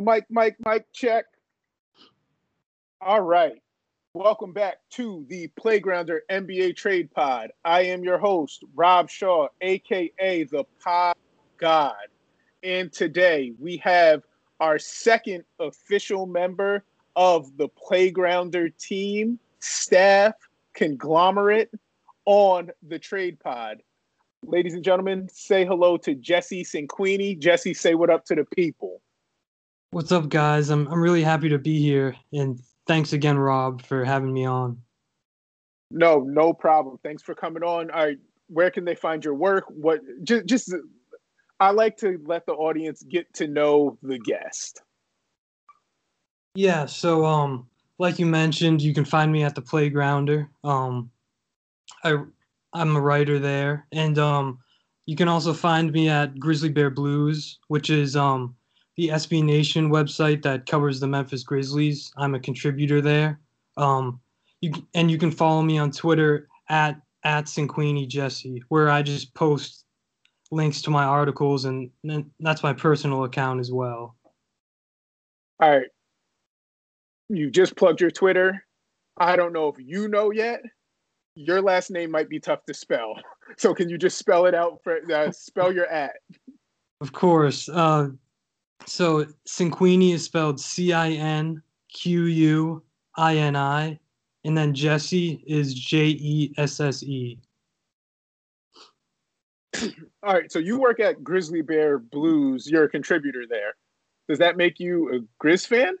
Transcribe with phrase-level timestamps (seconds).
[0.00, 1.26] Mic, Mic, Mic, check.
[3.02, 3.60] All right.
[4.14, 7.50] Welcome back to the Playgrounder NBA Trade Pod.
[7.64, 11.16] I am your host, Rob Shaw, aka the Pod
[11.58, 11.94] God.
[12.62, 14.22] And today we have
[14.58, 16.82] our second official member
[17.14, 20.34] of the Playgrounder team, staff,
[20.72, 21.70] conglomerate
[22.24, 23.82] on the Trade Pod.
[24.46, 27.38] Ladies and gentlemen, say hello to Jesse Cinquini.
[27.38, 29.02] Jesse, say what up to the people.
[29.92, 30.70] What's up, guys?
[30.70, 34.80] I'm I'm really happy to be here, and thanks again, Rob, for having me on.
[35.90, 36.98] No, no problem.
[37.02, 37.90] Thanks for coming on.
[37.90, 39.64] All right, where can they find your work?
[39.68, 40.72] What just just
[41.58, 44.80] I like to let the audience get to know the guest.
[46.54, 47.66] Yeah, so um
[47.98, 50.48] like you mentioned, you can find me at the Playgrounder.
[50.62, 51.10] Um
[52.04, 52.16] I
[52.72, 54.60] I'm a writer there and um
[55.06, 58.54] you can also find me at Grizzly Bear Blues, which is um
[59.00, 62.12] the SB Nation website that covers the Memphis Grizzlies.
[62.18, 63.40] I'm a contributor there.
[63.78, 64.20] Um,
[64.60, 69.32] you and you can follow me on Twitter at at Cinquini Jesse, where I just
[69.32, 69.86] post
[70.50, 74.16] links to my articles, and, and that's my personal account as well.
[75.60, 75.86] All right,
[77.30, 78.62] you just plugged your Twitter.
[79.16, 80.60] I don't know if you know yet.
[81.36, 83.14] Your last name might be tough to spell,
[83.56, 86.16] so can you just spell it out for uh, spell your at?
[87.00, 87.66] Of course.
[87.66, 88.10] Uh,
[88.86, 92.82] so Cinquini is spelled C I N Q U
[93.16, 93.98] I N I,
[94.44, 97.38] and then Jesse is J E S S E.
[100.22, 102.70] All right, so you work at Grizzly Bear Blues.
[102.70, 103.74] You're a contributor there.
[104.28, 105.96] Does that make you a Grizz fan?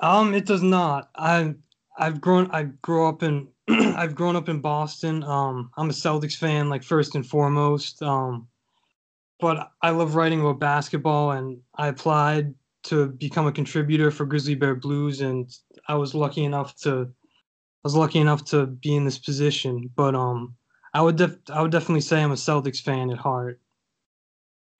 [0.00, 1.10] Um, it does not.
[1.16, 1.54] I
[1.98, 5.24] I've grown I grew up in I've grown up in Boston.
[5.24, 8.02] Um, I'm a Celtics fan, like first and foremost.
[8.02, 8.46] Um,
[9.40, 14.54] but I love writing about basketball, and I applied to become a contributor for Grizzly
[14.54, 15.50] Bear Blues, and
[15.88, 19.90] I was lucky enough to I was lucky enough to be in this position.
[19.94, 20.54] But um,
[20.94, 23.60] I would def- I would definitely say I'm a Celtics fan at heart.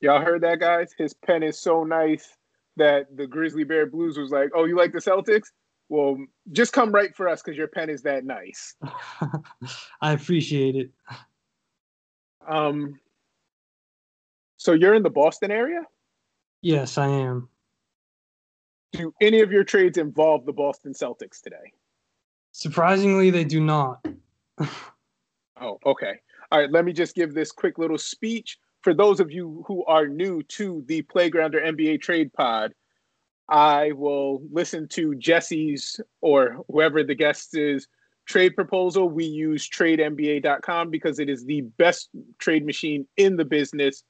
[0.00, 0.94] Y'all heard that, guys?
[0.96, 2.36] His pen is so nice
[2.76, 5.48] that the Grizzly Bear Blues was like, "Oh, you like the Celtics?
[5.88, 6.16] Well,
[6.52, 8.74] just come right for us because your pen is that nice."
[10.00, 10.90] I appreciate it.
[12.48, 12.98] Um,
[14.58, 15.82] so you're in the Boston area?
[16.60, 17.48] Yes, I am.
[18.92, 21.72] Do any of your trades involve the Boston Celtics today?
[22.52, 24.04] Surprisingly, they do not.
[25.60, 26.14] oh, okay.
[26.50, 28.58] All right, let me just give this quick little speech.
[28.82, 32.74] For those of you who are new to the Playgrounder NBA Trade Pod,
[33.48, 37.86] I will listen to Jesse's or whoever the guest is
[38.26, 39.08] trade proposal.
[39.08, 44.02] We use tradenba.com because it is the best trade machine in the business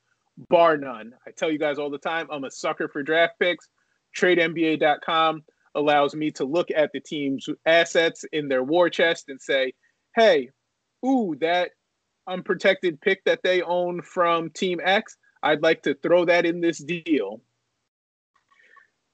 [0.49, 1.13] bar none.
[1.27, 3.69] I tell you guys all the time, I'm a sucker for draft picks.
[4.17, 5.43] TradeNBA.com
[5.75, 9.73] allows me to look at the team's assets in their war chest and say,
[10.17, 10.51] hey,
[11.05, 11.71] ooh, that
[12.27, 16.79] unprotected pick that they own from Team X, I'd like to throw that in this
[16.79, 17.41] deal.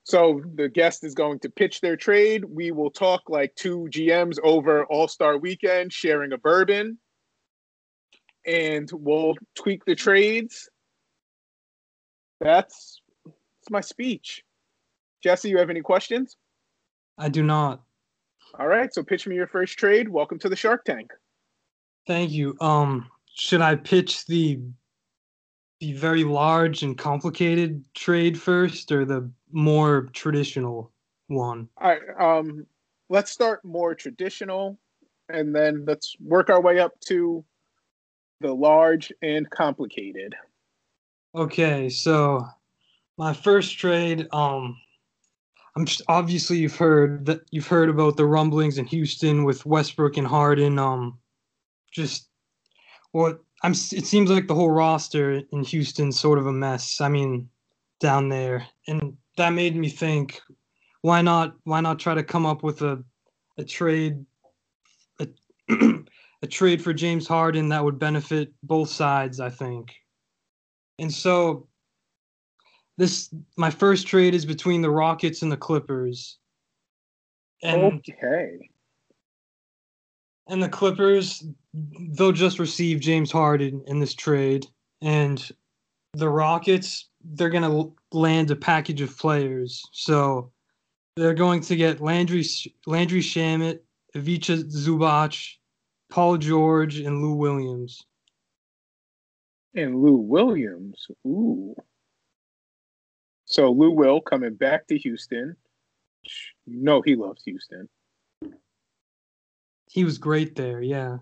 [0.04, 2.44] So the guest is going to pitch their trade.
[2.44, 6.98] We will talk like two GMs over All Star weekend, sharing a bourbon,
[8.46, 10.68] and we'll tweak the trades
[12.40, 14.44] that's that's my speech.
[15.22, 16.36] Jesse, you have any questions?
[17.18, 17.82] I do not.
[18.58, 20.08] All right, so pitch me your first trade.
[20.08, 21.10] Welcome to the Shark Tank.
[22.06, 22.56] Thank you.
[22.60, 24.60] Um, should I pitch the
[25.80, 30.92] the very large and complicated trade first, or the more traditional
[31.28, 31.68] one?
[31.80, 32.38] All right.
[32.38, 32.66] Um,
[33.08, 34.78] let's start more traditional,
[35.28, 37.44] and then let's work our way up to
[38.40, 40.34] the large and complicated.
[41.34, 42.46] Okay, so
[43.18, 44.76] my first trade, um,
[45.76, 50.16] I'm just, obviously you've heard that you've heard about the rumblings in Houston with Westbrook
[50.16, 50.78] and Harden.
[50.78, 51.18] Um,
[51.90, 52.28] just
[53.10, 53.72] what I'm.
[53.72, 57.00] It seems like the whole roster in Houston's sort of a mess.
[57.00, 57.48] I mean,
[57.98, 60.40] down there, and that made me think,
[61.02, 61.56] why not?
[61.64, 63.02] Why not try to come up with a
[63.58, 64.24] a trade,
[65.18, 65.26] a,
[66.42, 69.40] a trade for James Harden that would benefit both sides?
[69.40, 69.92] I think.
[70.98, 71.66] And so
[72.96, 76.38] this my first trade is between the Rockets and the Clippers.
[77.62, 78.70] And, okay.
[80.48, 81.44] And the Clippers
[82.16, 84.66] they'll just receive James Harden in this trade
[85.02, 85.50] and
[86.12, 89.82] the Rockets they're going to land a package of players.
[89.92, 90.52] So
[91.16, 92.44] they're going to get Landry
[92.86, 93.80] Landry Shamet,
[94.14, 95.54] Ivica Zubac,
[96.10, 98.04] Paul George and Lou Williams
[99.74, 101.08] and Lou Williams.
[101.26, 101.74] Ooh.
[103.46, 105.56] So Lou Will coming back to Houston.
[106.66, 107.88] No, he loves Houston.
[109.90, 111.18] He was great there, yeah.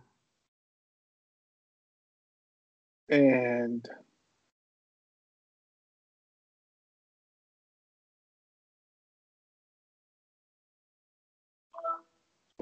[3.09, 3.87] And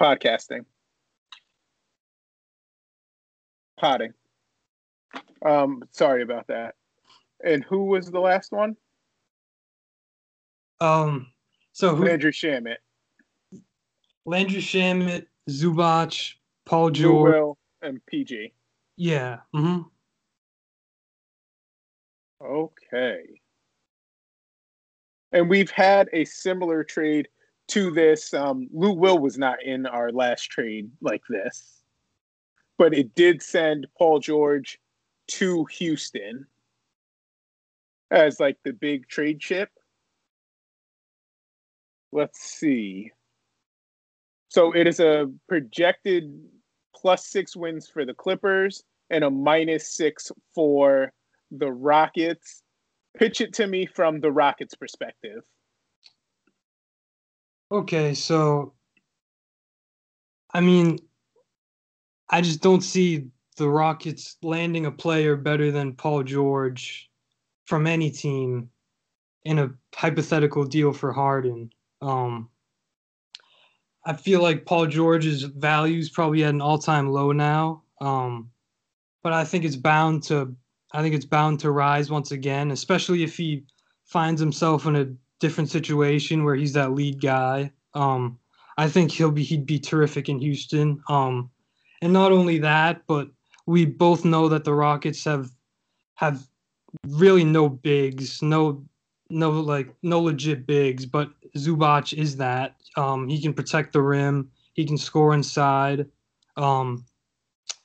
[0.00, 0.64] podcasting.
[3.78, 4.14] Potting.
[5.44, 6.74] Um, sorry about that.
[7.42, 8.76] And who was the last one?
[10.80, 11.28] Um,
[11.72, 12.04] so who?
[12.04, 12.76] Landry Shamet.
[14.26, 16.34] Landry Shamet, Zubac,
[16.66, 18.52] Paul George, Will, and PG.
[18.96, 19.38] Yeah.
[19.54, 19.82] Mm-hmm.
[22.44, 23.20] Okay.
[25.32, 27.28] And we've had a similar trade
[27.68, 28.34] to this.
[28.34, 31.82] Um, Lou Will was not in our last trade like this,
[32.78, 34.78] but it did send Paul George
[35.30, 36.46] to Houston
[38.10, 39.70] as like the big trade chip.
[42.12, 43.12] Let's see.
[44.48, 46.36] So it is a projected
[46.94, 51.12] plus six wins for the Clippers and a minus six for
[51.52, 52.62] the Rockets.
[53.16, 55.42] Pitch it to me from the Rockets' perspective.
[57.70, 58.72] Okay, so
[60.52, 60.98] I mean,
[62.28, 63.28] I just don't see
[63.60, 67.10] the Rockets landing a player better than Paul George
[67.66, 68.70] from any team
[69.44, 71.70] in a hypothetical deal for Harden.
[72.00, 72.48] Um,
[74.06, 77.82] I feel like Paul George's value is probably at an all-time low now.
[78.00, 78.50] Um,
[79.22, 80.56] but I think it's bound to
[80.92, 83.64] I think it's bound to rise once again, especially if he
[84.06, 87.72] finds himself in a different situation where he's that lead guy.
[87.92, 88.38] Um,
[88.78, 91.02] I think he'll be he'd be terrific in Houston.
[91.10, 91.50] Um,
[92.00, 93.28] and not only that, but
[93.70, 95.50] we both know that the Rockets have
[96.16, 96.46] have
[97.06, 98.84] really no bigs, no
[99.30, 102.74] no like no legit bigs, but Zubac is that.
[102.96, 104.50] Um, he can protect the rim.
[104.72, 106.06] He can score inside.
[106.56, 107.04] Um,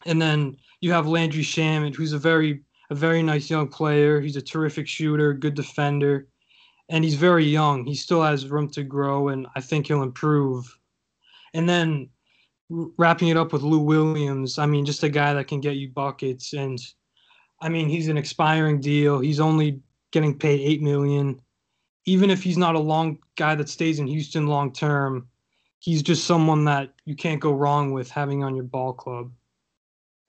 [0.07, 4.19] and then you have Landry Shamet, who's a very a very nice young player.
[4.19, 6.27] He's a terrific shooter, good defender,
[6.89, 7.85] and he's very young.
[7.85, 10.65] He still has room to grow, and I think he'll improve.
[11.53, 12.09] And then
[12.69, 15.89] wrapping it up with Lou Williams, I mean, just a guy that can get you
[15.89, 16.53] buckets.
[16.53, 16.79] And
[17.61, 19.19] I mean, he's an expiring deal.
[19.19, 19.81] He's only
[20.11, 21.39] getting paid eight million.
[22.05, 25.27] Even if he's not a long guy that stays in Houston long term,
[25.79, 29.31] he's just someone that you can't go wrong with having on your ball club.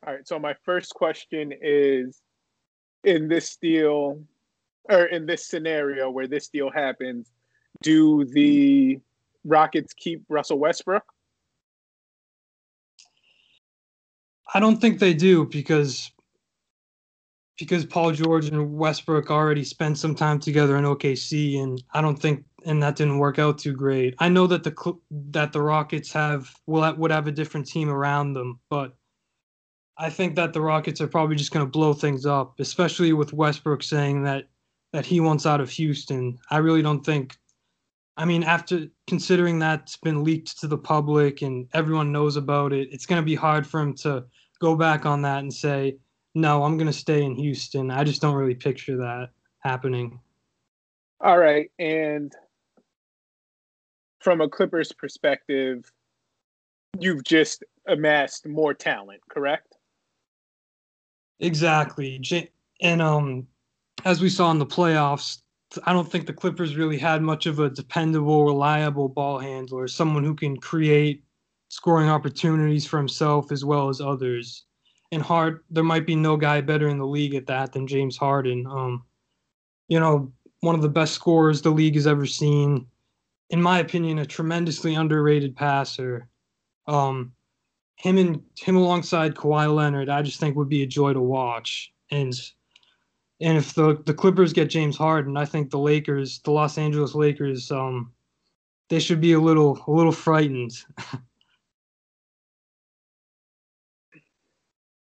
[0.06, 0.26] All right.
[0.26, 2.20] So my first question is
[3.04, 4.22] in this deal
[4.88, 7.30] or in this scenario where this deal happens,
[7.82, 9.00] do the
[9.44, 11.04] Rockets keep Russell Westbrook?
[14.54, 16.10] I don't think they do because
[17.58, 22.20] because Paul George and Westbrook already spent some time together in OKC, and I don't
[22.20, 24.14] think and that didn't work out too great.
[24.18, 24.94] I know that the
[25.30, 28.96] that the Rockets have will would have a different team around them, but
[29.98, 33.32] I think that the Rockets are probably just going to blow things up, especially with
[33.32, 34.48] Westbrook saying that
[34.92, 36.38] that he wants out of Houston.
[36.50, 37.36] I really don't think.
[38.16, 42.88] I mean, after considering that's been leaked to the public and everyone knows about it,
[42.90, 44.24] it's going to be hard for him to
[44.58, 45.98] go back on that and say,
[46.34, 49.30] "No, I'm going to stay in Houston." I just don't really picture that
[49.60, 50.18] happening.
[51.20, 52.32] All right, and
[54.20, 55.90] from a Clippers perspective,
[56.98, 59.76] you've just amassed more talent, correct?
[61.38, 62.20] Exactly.
[62.80, 63.46] And um,
[64.04, 65.42] as we saw in the playoffs,
[65.84, 70.24] I don't think the Clippers really had much of a dependable, reliable ball handler, someone
[70.24, 71.24] who can create
[71.68, 74.64] scoring opportunities for himself as well as others.
[75.12, 78.16] And Hard, there might be no guy better in the league at that than James
[78.16, 78.66] Harden.
[78.66, 79.04] Um,
[79.88, 82.86] you know, one of the best scorers the league has ever seen.
[83.50, 86.28] In my opinion, a tremendously underrated passer.
[86.86, 87.32] Um,
[87.96, 91.92] him and him alongside Kawhi Leonard, I just think would be a joy to watch.
[92.10, 92.34] And
[93.40, 97.14] and if the the Clippers get James Harden, I think the Lakers, the Los Angeles
[97.14, 98.12] Lakers, um,
[98.88, 100.72] they should be a little a little frightened.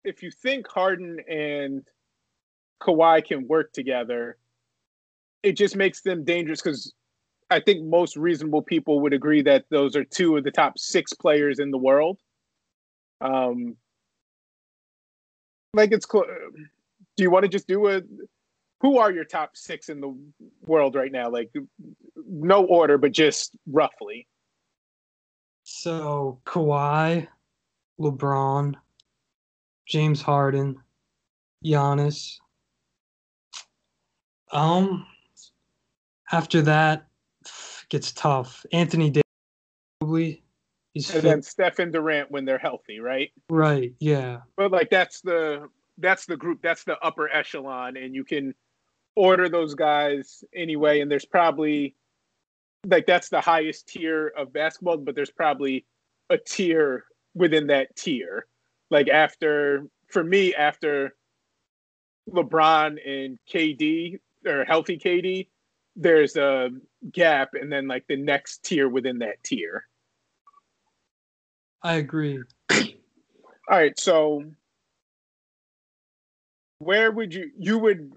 [0.04, 1.84] if you think Harden and
[2.80, 4.38] Kawhi can work together,
[5.42, 6.94] it just makes them dangerous because
[7.50, 11.12] I think most reasonable people would agree that those are two of the top six
[11.12, 12.18] players in the world.
[13.20, 13.76] Um,
[15.74, 16.26] like it's cl-
[17.16, 18.02] do you want to just do a
[18.80, 20.14] who are your top six in the
[20.66, 21.30] world right now?
[21.30, 21.50] Like
[22.28, 24.26] no order, but just roughly.
[25.64, 27.26] So Kawhi,
[27.98, 28.74] LeBron,
[29.86, 30.76] James Harden,
[31.64, 32.36] Giannis.
[34.52, 35.06] Um,
[36.30, 37.06] after that,
[37.88, 38.64] gets tough.
[38.72, 39.22] Anthony Davis
[40.00, 40.42] probably
[40.94, 41.28] is and fit.
[41.28, 43.30] then Stephen Durant when they're healthy, right?
[43.48, 43.94] Right.
[43.98, 44.40] Yeah.
[44.56, 48.54] But like that's the that's the group that's the upper echelon, and you can
[49.14, 51.00] order those guys anyway.
[51.00, 51.94] And there's probably
[52.86, 55.84] like that's the highest tier of basketball, but there's probably
[56.30, 58.46] a tier within that tier.
[58.90, 61.14] Like after for me, after
[62.30, 65.48] LeBron and KD or healthy KD,
[65.96, 66.70] there's a
[67.10, 69.86] gap, and then like the next tier within that tier.
[71.82, 72.42] I agree.
[72.70, 74.44] All right, so
[76.78, 78.12] where would you you would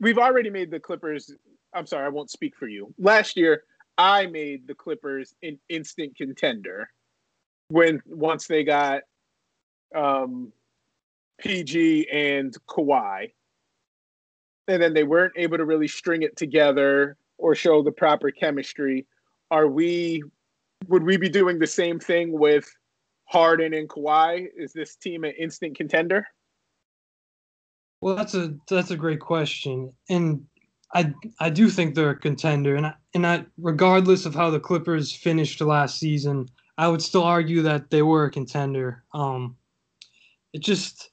[0.00, 1.32] we've already made the Clippers
[1.72, 2.94] I'm sorry, I won't speak for you.
[2.98, 3.64] Last year
[3.98, 6.90] I made the Clippers an instant contender
[7.68, 9.02] when once they got
[9.94, 10.52] um
[11.38, 13.32] PG and Kawhi.
[14.66, 19.06] And then they weren't able to really string it together or show the proper chemistry.
[19.50, 20.22] Are we
[20.88, 22.70] would we be doing the same thing with
[23.26, 24.46] Harden and Kawhi?
[24.56, 26.26] Is this team an instant contender?
[28.04, 30.44] Well, that's a that's a great question, and
[30.94, 34.60] I I do think they're a contender, and I, and I regardless of how the
[34.60, 36.46] Clippers finished last season,
[36.76, 39.04] I would still argue that they were a contender.
[39.14, 39.56] Um,
[40.52, 41.12] it just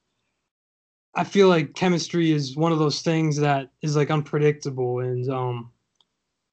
[1.16, 5.00] I feel like chemistry is one of those things that is like unpredictable.
[5.00, 5.72] And um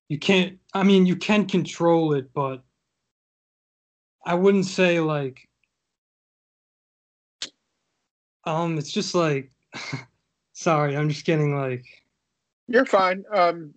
[0.08, 2.62] you can't I mean you can control it but
[4.24, 5.48] I wouldn't say like
[8.44, 9.50] um it's just like
[10.58, 11.84] sorry I'm just getting like
[12.66, 13.24] You're fine.
[13.32, 13.72] Um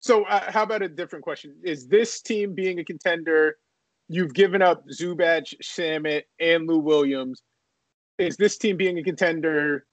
[0.00, 1.54] so uh, how about a different question?
[1.62, 3.56] Is this team being a contender?
[4.08, 7.42] You've given up Zubac, Shamet, and Lou Williams.
[8.18, 9.86] Is this team being a contender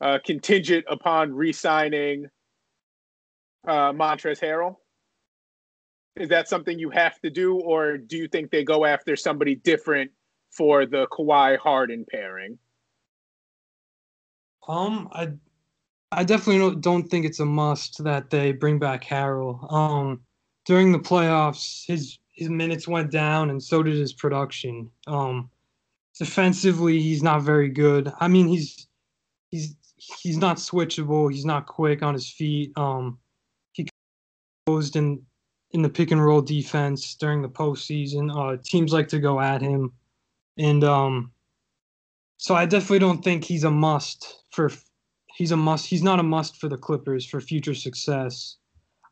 [0.00, 2.26] uh, contingent upon re-signing
[3.68, 4.76] uh, Montrezl Harrell?
[6.16, 9.54] Is that something you have to do, or do you think they go after somebody
[9.54, 10.10] different
[10.50, 12.58] for the Kawhi Harden pairing?
[14.66, 15.32] Um, I
[16.14, 19.72] I definitely don't think it's a must that they bring back Harrell.
[19.72, 20.20] Um,
[20.66, 24.90] during the playoffs, his his minutes went down, and so did his production.
[25.06, 25.50] Um,
[26.18, 28.12] defensively, he's not very good.
[28.20, 28.86] I mean, he's
[29.50, 31.32] he's he's not switchable.
[31.32, 32.72] He's not quick on his feet.
[32.76, 33.18] Um,
[33.72, 33.88] he
[34.66, 35.22] closed in
[35.70, 38.30] in the pick and roll defense during the postseason.
[38.34, 39.92] Uh, teams like to go at him,
[40.58, 41.32] and um,
[42.36, 44.70] so I definitely don't think he's a must for.
[45.36, 45.86] He's a must.
[45.86, 48.56] He's not a must for the Clippers for future success.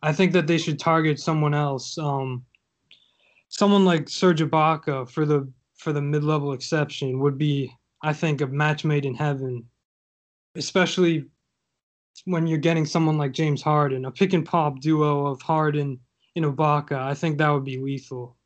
[0.02, 1.96] I think that they should target someone else.
[1.98, 2.44] Um,
[3.48, 7.72] someone like Serge Ibaka for the for the mid level exception would be,
[8.02, 9.64] I think, a match made in heaven
[10.56, 11.24] especially
[12.24, 15.98] when you're getting someone like James Harden, a pick and pop duo of Harden
[16.36, 18.36] and Ibaka, I think that would be lethal.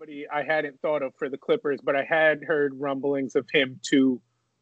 [0.00, 3.80] Somebody I hadn't thought of for the Clippers, but I had heard rumblings of him
[3.90, 4.18] to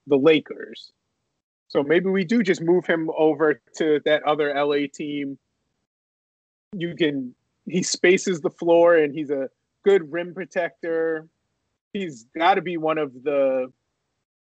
[0.09, 0.91] the Lakers.
[1.69, 5.39] So maybe we do just move him over to that other LA team.
[6.73, 9.49] You can he spaces the floor and he's a
[9.85, 11.29] good rim protector
[11.93, 13.73] he's got to be one of the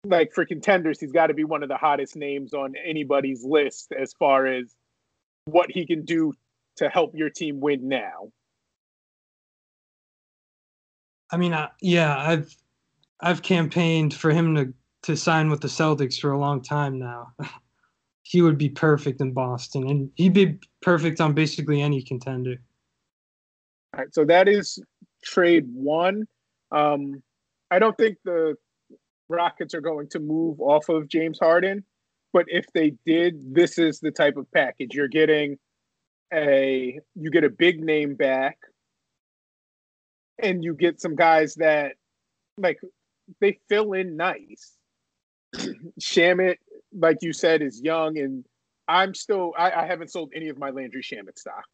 [0.03, 3.93] like for contenders he's got to be one of the hottest names on anybody's list
[3.97, 4.75] as far as
[5.45, 6.33] what he can do
[6.77, 8.31] to help your team win now
[11.31, 12.55] i mean uh, yeah i've
[13.21, 14.73] i've campaigned for him to
[15.03, 17.33] to sign with the celtics for a long time now.
[18.23, 22.55] He would be perfect in boston and he'd be perfect on basically any contender.
[23.93, 24.79] All right so that is
[25.21, 26.25] trade one.
[26.71, 27.21] Um
[27.71, 28.55] I don't think the
[29.27, 31.83] Rockets are going to move off of James Harden,
[32.31, 34.93] but if they did, this is the type of package.
[34.93, 35.57] You're getting.
[36.33, 38.57] A you get a big name back,
[40.41, 41.95] and you get some guys that
[42.57, 42.79] like
[43.39, 44.77] they fill in nice.
[45.99, 46.57] Shamet,
[46.93, 48.45] like you said, is young, and
[48.87, 51.65] I'm still I, I haven't sold any of my Landry Shamet stock.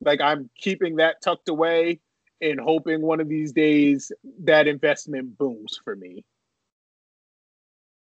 [0.00, 2.00] Like I'm keeping that tucked away
[2.40, 4.12] and hoping one of these days
[4.44, 6.24] that investment booms for me.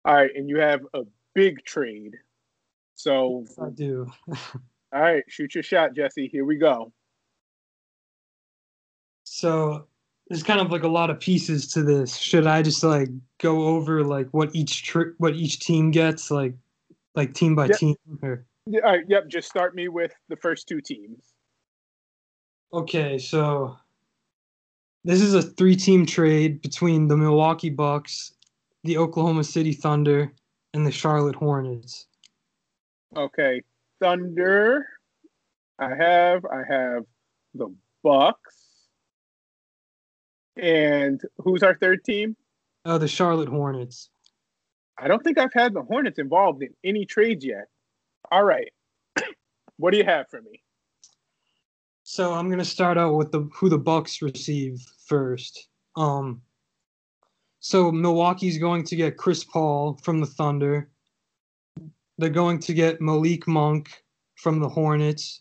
[0.04, 1.02] All right, and you have a
[1.34, 2.16] big trade.
[2.94, 4.10] So I do.
[4.28, 6.28] all right, shoot your shot, Jesse.
[6.28, 6.92] Here we go.
[9.34, 9.88] So
[10.28, 12.16] there's kind of like a lot of pieces to this.
[12.16, 16.54] Should I just like go over like what each what each team gets, like
[17.16, 17.76] like team by yep.
[17.76, 17.96] team?
[18.22, 18.46] Or?
[18.66, 19.26] Yeah, all right, yep.
[19.26, 21.32] Just start me with the first two teams.
[22.72, 23.76] Okay, so
[25.02, 28.34] this is a three team trade between the Milwaukee Bucks,
[28.84, 30.32] the Oklahoma City Thunder,
[30.74, 32.06] and the Charlotte Hornets.
[33.16, 33.62] Okay,
[34.00, 34.86] Thunder.
[35.80, 36.44] I have.
[36.44, 37.02] I have
[37.52, 37.74] the
[38.04, 38.63] Bucks.
[40.56, 42.36] And who's our third team?
[42.84, 44.10] Oh, the Charlotte Hornets.
[44.98, 47.68] I don't think I've had the Hornets involved in any trades yet.
[48.30, 48.70] All right.
[49.76, 50.62] what do you have for me?
[52.04, 55.68] So I'm gonna start out with the who the Bucks receive first.
[55.96, 56.42] Um,
[57.60, 60.90] so Milwaukee's going to get Chris Paul from the Thunder.
[62.18, 63.90] They're going to get Malik Monk
[64.36, 65.40] from the Hornets.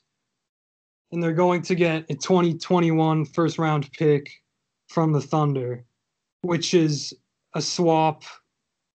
[1.12, 4.32] And they're going to get a 2021 first round pick
[4.94, 5.84] from the Thunder,
[6.42, 7.16] which is
[7.56, 8.24] a swap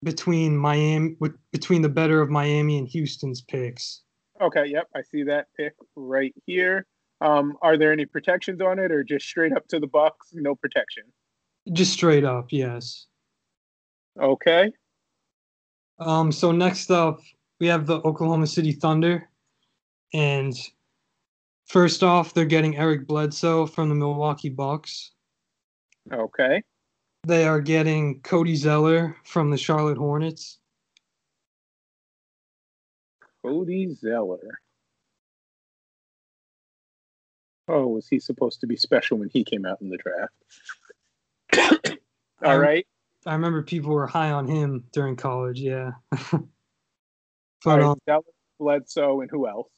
[0.04, 1.16] between Miami
[1.50, 4.02] between the better of Miami and Houston's picks.
[4.40, 6.86] Okay, yep, I see that pick right here.
[7.20, 10.54] Um, are there any protections on it, or just straight up to the Bucks, no
[10.54, 11.02] protection?
[11.72, 13.06] Just straight up, yes.
[14.20, 14.70] Okay.
[15.98, 17.20] Um, so next up,
[17.58, 19.28] we have the Oklahoma City Thunder,
[20.14, 20.54] and
[21.66, 25.10] first off, they're getting Eric Bledsoe from the Milwaukee Bucks.
[26.12, 26.62] Okay.
[27.26, 30.58] They are getting Cody Zeller from the Charlotte Hornets.
[33.44, 34.60] Cody Zeller.
[37.68, 40.32] Oh, was he supposed to be special when he came out in the draft?
[42.42, 42.86] All I, right.
[43.26, 45.60] I remember people were high on him during college.
[45.60, 45.92] Yeah.
[46.30, 46.40] but
[47.64, 48.22] right, um, Zeller,
[48.58, 49.70] Bledsoe, and who else?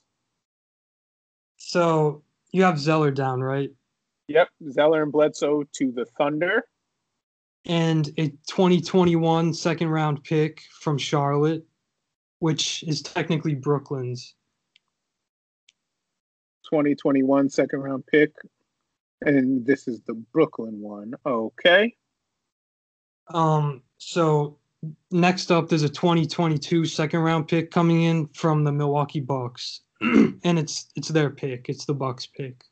[1.56, 2.22] So
[2.52, 3.70] you have Zeller down, right?
[4.30, 6.64] Yep, Zeller and Bledsoe to the Thunder.
[7.66, 11.66] And a 2021 second round pick from Charlotte,
[12.38, 14.37] which is technically Brooklyn's.
[16.70, 18.32] 2021 second round pick.
[19.22, 21.14] And this is the Brooklyn one.
[21.26, 21.96] Okay.
[23.34, 24.58] Um, so
[25.10, 30.56] next up, there's a 2022 second round pick coming in from the Milwaukee Bucks, and
[30.56, 31.68] it's it's their pick.
[31.68, 32.62] It's the Bucks pick.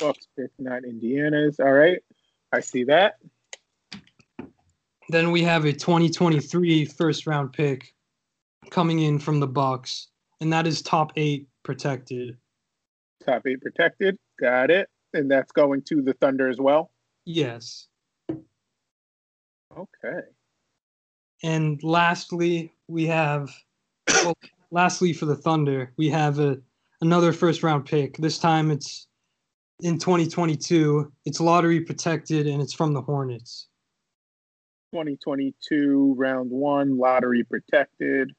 [0.00, 1.60] Bucks pick, not Indiana's.
[1.60, 2.00] All right,
[2.52, 3.18] I see that.
[5.08, 7.94] Then we have a 2023 first round pick
[8.70, 10.08] coming in from the Bucks,
[10.40, 12.36] and that is top eight protected.
[13.24, 14.18] Top eight protected.
[14.40, 14.88] Got it.
[15.12, 16.90] And that's going to the Thunder as well.
[17.24, 17.88] Yes.
[18.30, 20.20] Okay.
[21.42, 23.50] And lastly, we have
[24.08, 24.36] well,
[24.70, 26.58] lastly for the Thunder, we have a
[27.00, 28.16] another first round pick.
[28.16, 29.06] This time it's
[29.80, 31.12] in 2022.
[31.24, 33.68] It's lottery protected and it's from the Hornets.
[34.92, 38.32] 2022 round 1 lottery protected.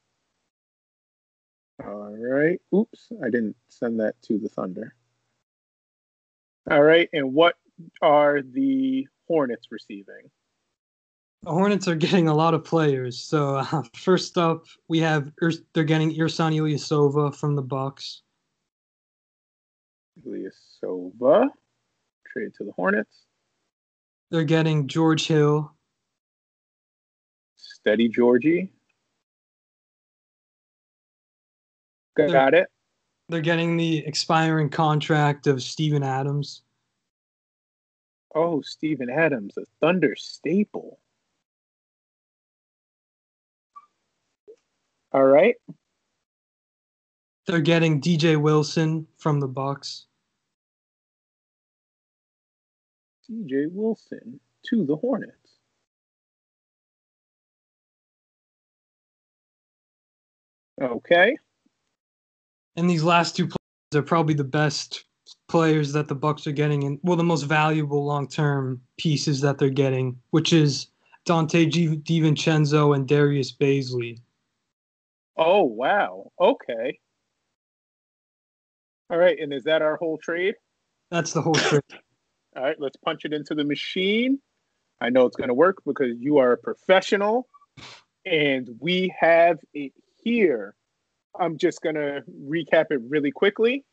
[1.84, 2.62] All right.
[2.74, 4.96] Oops, I didn't send that to the Thunder.
[6.72, 7.56] All right, and what
[8.02, 10.32] are the Hornets receiving?
[11.44, 13.22] The Hornets are getting a lot of players.
[13.22, 15.32] So uh, first up, we have
[15.74, 18.24] they're getting Ersan Ilyasova from the Bucks.
[20.26, 21.50] Ilyasova
[22.28, 23.24] trade to the Hornets.
[24.32, 25.72] They're getting George Hill.
[27.56, 28.72] Steady Georgie.
[32.18, 32.68] Got they're, it.
[33.30, 36.64] They're getting the expiring contract of Steven Adams.
[38.34, 41.00] Oh, Steven Adams, a Thunder staple.
[45.12, 45.56] All right.
[47.48, 50.08] They're getting DJ Wilson from the Bucks.
[53.30, 55.60] DJ Wilson to the Hornets.
[60.82, 61.36] Okay.
[62.76, 65.06] And these last two players are probably the best
[65.48, 69.70] players that the Bucks are getting and well the most valuable long-term pieces that they're
[69.70, 70.88] getting, which is
[71.26, 74.20] Donte G- DiVincenzo and Darius Bazley.
[75.38, 76.32] Oh wow.
[76.40, 77.00] Okay.
[79.10, 80.56] All right, and is that our whole trade?
[81.12, 81.82] That's the whole trade.
[82.56, 84.40] All right, let's punch it into the machine.
[85.02, 87.48] I know it's going to work because you are a professional
[88.26, 89.92] and we have it
[90.24, 90.74] here.
[91.38, 93.84] I'm just going to recap it really quickly.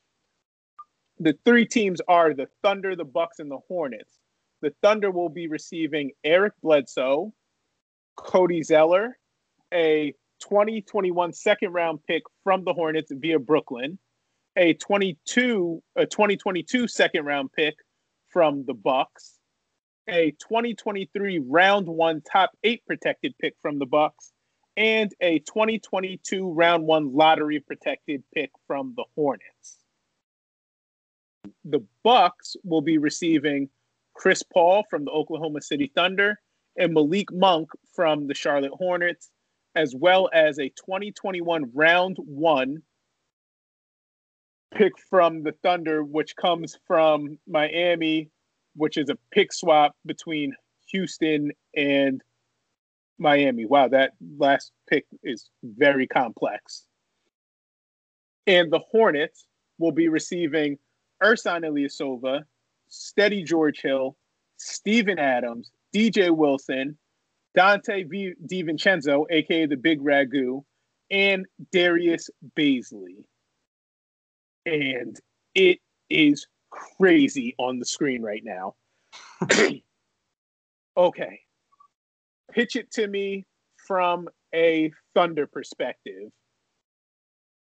[1.19, 4.19] The three teams are the Thunder, the Bucks, and the Hornets.
[4.61, 7.33] The Thunder will be receiving Eric Bledsoe,
[8.17, 9.19] Cody Zeller,
[9.75, 13.99] a 2021 second round pick from the Hornets via Brooklyn,
[14.57, 17.75] a 22 a 2022 second round pick
[18.33, 19.39] from the Bucks,
[20.09, 24.33] a 2023 round 1 top 8 protected pick from the Bucks,
[24.77, 29.79] and a 2022 round 1 lottery protected pick from the Hornets.
[31.65, 33.69] The Bucks will be receiving
[34.15, 36.39] Chris Paul from the Oklahoma City Thunder
[36.77, 39.31] and Malik Monk from the Charlotte Hornets
[39.75, 42.83] as well as a 2021 round one
[44.75, 48.31] pick from the Thunder, which comes from Miami,
[48.75, 50.55] which is a pick swap between
[50.91, 52.23] Houston and
[53.19, 53.67] Miami.
[53.67, 56.87] Wow, that last pick is very complex.
[58.47, 59.47] And the Hornets
[59.79, 60.79] will be receiving
[61.23, 62.43] Ersan Ilyasova,
[62.89, 64.17] Steady George Hill,
[64.57, 66.99] Steven Adams, DJ Wilson,
[67.57, 70.65] Donte v- DiVincenzo, aka the Big Ragu,
[71.11, 73.25] and Darius Bazley.
[74.67, 75.19] And
[75.55, 75.79] it
[76.11, 78.75] is crazy on the screen right now.
[80.97, 81.41] okay.
[82.53, 83.45] Pitch it to me
[83.87, 86.31] from a Thunder perspective.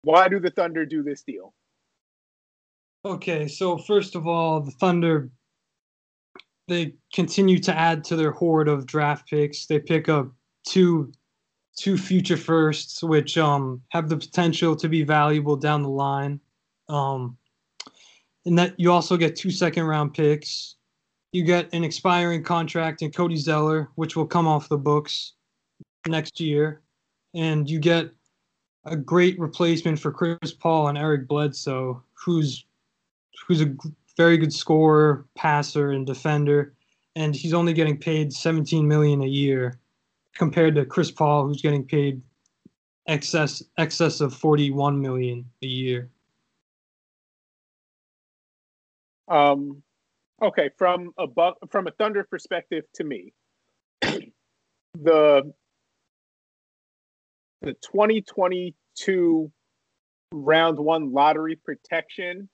[0.01, 1.53] Why do the Thunder do this deal?
[3.05, 5.29] Okay, so first of all, the Thunder
[6.69, 9.65] they continue to add to their hoard of draft picks.
[9.65, 10.31] They pick up
[10.67, 11.11] two
[11.75, 16.39] two future firsts, which um, have the potential to be valuable down the line.
[16.89, 17.37] Um,
[18.45, 20.75] and that you also get two second round picks.
[21.31, 25.33] You get an expiring contract in Cody Zeller, which will come off the books
[26.07, 26.81] next year,
[27.33, 28.11] and you get
[28.85, 32.65] a great replacement for Chris Paul and Eric Bledsoe, who's
[33.47, 33.75] who's a
[34.15, 36.73] very good scorer, passer, and defender,
[37.15, 39.79] and he's only getting paid 17 million a year,
[40.35, 42.21] compared to Chris Paul, who's getting paid
[43.07, 46.09] excess excess of 41 million a year.
[49.33, 49.81] Um,
[50.41, 53.33] okay, from a bu- from a Thunder perspective, to me,
[54.01, 55.53] the
[57.61, 59.51] the 2022
[60.31, 62.49] round one lottery protection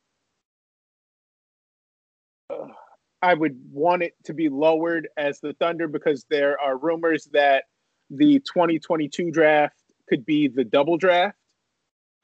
[3.22, 7.66] I would want it to be lowered as the Thunder because there are rumors that
[8.10, 9.76] the 2022 draft
[10.08, 11.38] could be the double draft.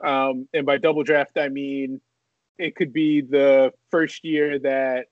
[0.03, 1.99] Um, and by double draft, I mean
[2.57, 5.07] it could be the first year that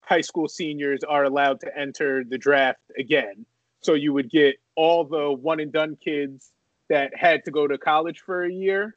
[0.00, 3.46] high school seniors are allowed to enter the draft again.
[3.82, 6.52] So you would get all the one and done kids
[6.88, 8.96] that had to go to college for a year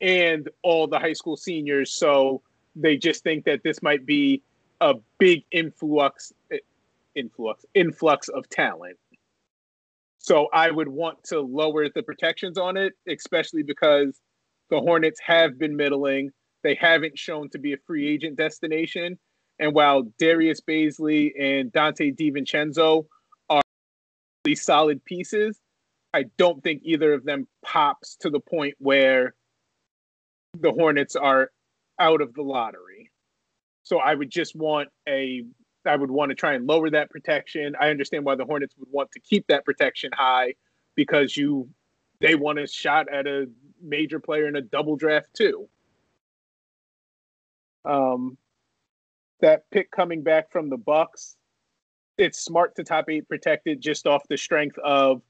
[0.00, 1.92] and all the high school seniors.
[1.92, 2.42] So
[2.74, 4.42] they just think that this might be
[4.80, 6.32] a big influx
[7.14, 8.96] influx influx of talent.
[10.18, 14.20] So I would want to lower the protections on it, especially because
[14.68, 16.30] the Hornets have been middling.
[16.62, 19.18] They haven't shown to be a free agent destination.
[19.58, 23.06] And while Darius Bazley and Donte DiVincenzo
[23.48, 23.62] are
[24.44, 25.60] really solid pieces,
[26.12, 29.34] I don't think either of them pops to the point where
[30.58, 31.50] the Hornets are
[31.98, 33.10] out of the lottery.
[33.82, 35.44] So I would just want a
[35.86, 37.74] I would want to try and lower that protection.
[37.80, 40.54] I understand why the Hornets would want to keep that protection high
[40.94, 41.68] because you
[42.20, 43.46] they want a shot at a
[43.82, 45.68] major player in a double draft too.
[47.84, 48.36] Um
[49.40, 51.36] that pick coming back from the Bucks,
[52.18, 55.22] it's smart to top eight protected just off the strength of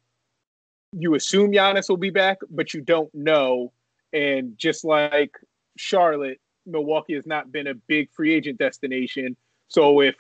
[0.93, 3.73] you assume Giannis will be back, but you don't know.
[4.13, 5.33] And just like
[5.77, 9.37] Charlotte, Milwaukee has not been a big free agent destination.
[9.69, 10.17] So if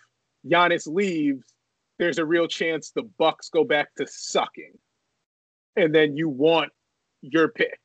[0.46, 1.44] Giannis leaves,
[1.98, 4.72] there's a real chance the Bucks go back to sucking.
[5.76, 6.70] And then you want
[7.20, 7.78] your pick.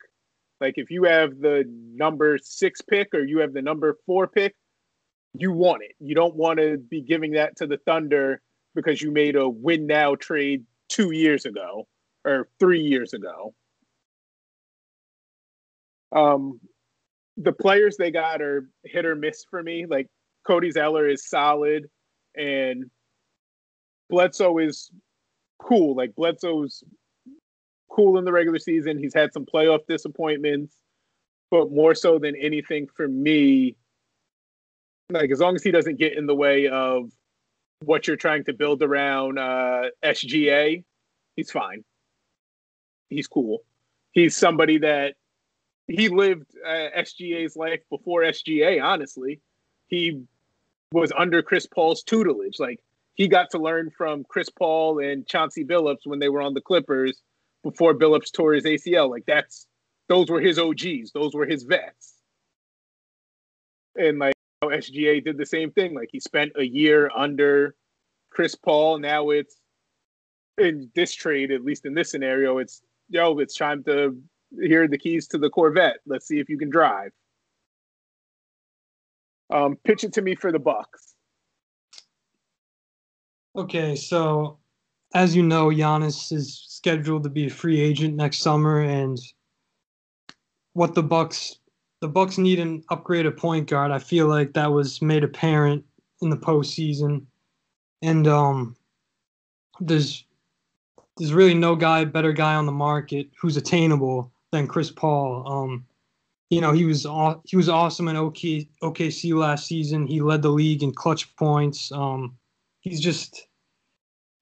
[0.61, 4.55] Like if you have the number six pick or you have the number four pick,
[5.33, 5.93] you want it.
[5.99, 8.41] You don't want to be giving that to the Thunder
[8.73, 11.87] because you made a win now trade two years ago
[12.23, 13.53] or three years ago.
[16.15, 16.59] Um,
[17.37, 19.85] the players they got are hit or miss for me.
[19.85, 20.07] Like
[20.47, 21.89] Cody Zeller is solid,
[22.35, 22.85] and
[24.09, 24.91] Bledsoe is
[25.59, 25.95] cool.
[25.95, 26.83] Like Bledsoe's
[27.95, 28.97] cool in the regular season.
[28.97, 30.75] He's had some playoff disappointments,
[31.49, 33.75] but more so than anything for me,
[35.10, 37.12] like as long as he doesn't get in the way of
[37.84, 40.84] what you're trying to build around uh, SGA,
[41.36, 41.84] he's fine.
[43.10, 43.60] He's cool.
[44.12, 45.15] He's somebody that
[45.88, 48.84] he lived uh, SGA's life before SGA.
[48.84, 49.39] Honestly,
[49.88, 50.23] he
[50.91, 52.60] was under Chris Paul's tutelage.
[52.60, 52.79] Like
[53.13, 56.62] he got to learn from Chris Paul and Chauncey Billups when they were on the
[56.62, 57.21] Clippers
[57.65, 59.10] before Billups tore his ACL.
[59.10, 59.65] Like that's
[60.08, 61.12] those were his OGs.
[61.13, 62.13] Those were his vets.
[63.97, 65.95] And like know, SGA did the same thing.
[65.95, 67.75] Like he spent a year under
[68.30, 68.99] Chris Paul.
[68.99, 69.56] Now it's
[70.60, 74.15] in this trade, at least in this scenario, it's yo, it's time to
[74.62, 75.97] here are the keys to the Corvette.
[76.06, 77.12] Let's see if you can drive.
[79.51, 81.15] Um, pitch it to me for the Bucks.
[83.56, 84.60] Okay, so
[85.13, 89.17] as you know, Giannis is scheduled to be a free agent next summer, and
[90.73, 91.57] what the Bucks
[92.01, 93.91] the Bucks need an upgraded point guard.
[93.91, 95.83] I feel like that was made apparent
[96.21, 97.25] in the postseason,
[98.01, 98.75] and um,
[99.79, 100.25] there's
[101.17, 105.47] there's really no guy better guy on the market who's attainable than Chris Paul.
[105.47, 105.85] Um,
[106.49, 110.07] you know, he was aw- he was awesome in OK OKC last season.
[110.07, 111.91] He led the league in clutch points.
[111.91, 112.37] Um,
[112.81, 113.47] he's just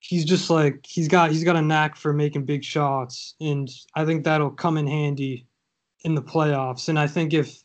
[0.04, 4.06] he's just like he's got he's got a knack for making big shots, and I
[4.06, 5.48] think that'll come in handy
[6.04, 6.89] in the playoffs.
[6.89, 7.63] And I think if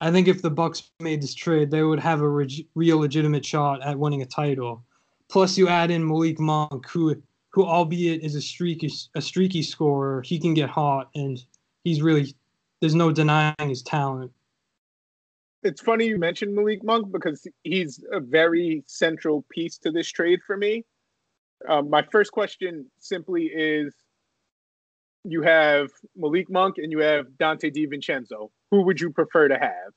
[0.00, 3.44] I think if the Bucks made this trade, they would have a re- real legitimate
[3.44, 4.84] shot at winning a title.
[5.28, 10.22] Plus, you add in Malik Monk, who who albeit is a streaky a streaky scorer,
[10.22, 11.44] he can get hot, and
[11.82, 12.34] he's really
[12.80, 14.30] there's no denying his talent.
[15.64, 20.40] It's funny you mentioned Malik Monk because he's a very central piece to this trade
[20.46, 20.84] for me.
[21.68, 23.94] Um, my first question simply is
[25.24, 28.50] you have Malik Monk and you have Donte DiVincenzo.
[28.70, 29.92] Who would you prefer to have?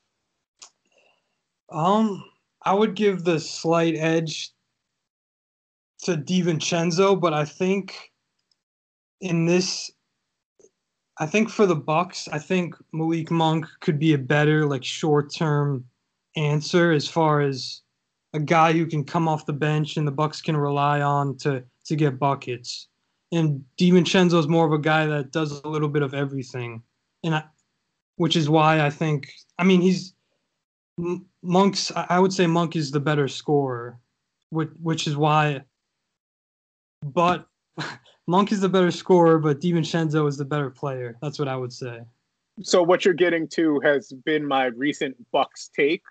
[1.70, 2.24] Um,
[2.64, 4.52] I would give the slight edge
[6.04, 8.12] to DiVincenzo, but I think
[9.20, 9.92] in this
[11.20, 15.84] I think for the Bucks, I think Malik Monk could be a better like short-term
[16.36, 17.82] answer as far as
[18.34, 21.64] a guy who can come off the bench and the Bucks can rely on to
[21.86, 22.88] to get buckets.
[23.32, 26.82] And DiVincenzo is more of a guy that does a little bit of everything,
[27.24, 27.44] and I,
[28.16, 30.14] which is why I think I mean he's
[31.42, 31.92] Monk's.
[31.96, 34.00] I would say Monk is the better scorer,
[34.50, 35.62] which which is why.
[37.04, 37.48] But
[38.28, 41.18] Monk is the better scorer, but DiVincenzo is the better player.
[41.22, 42.02] That's what I would say.
[42.62, 46.02] So what you're getting to has been my recent Bucks take.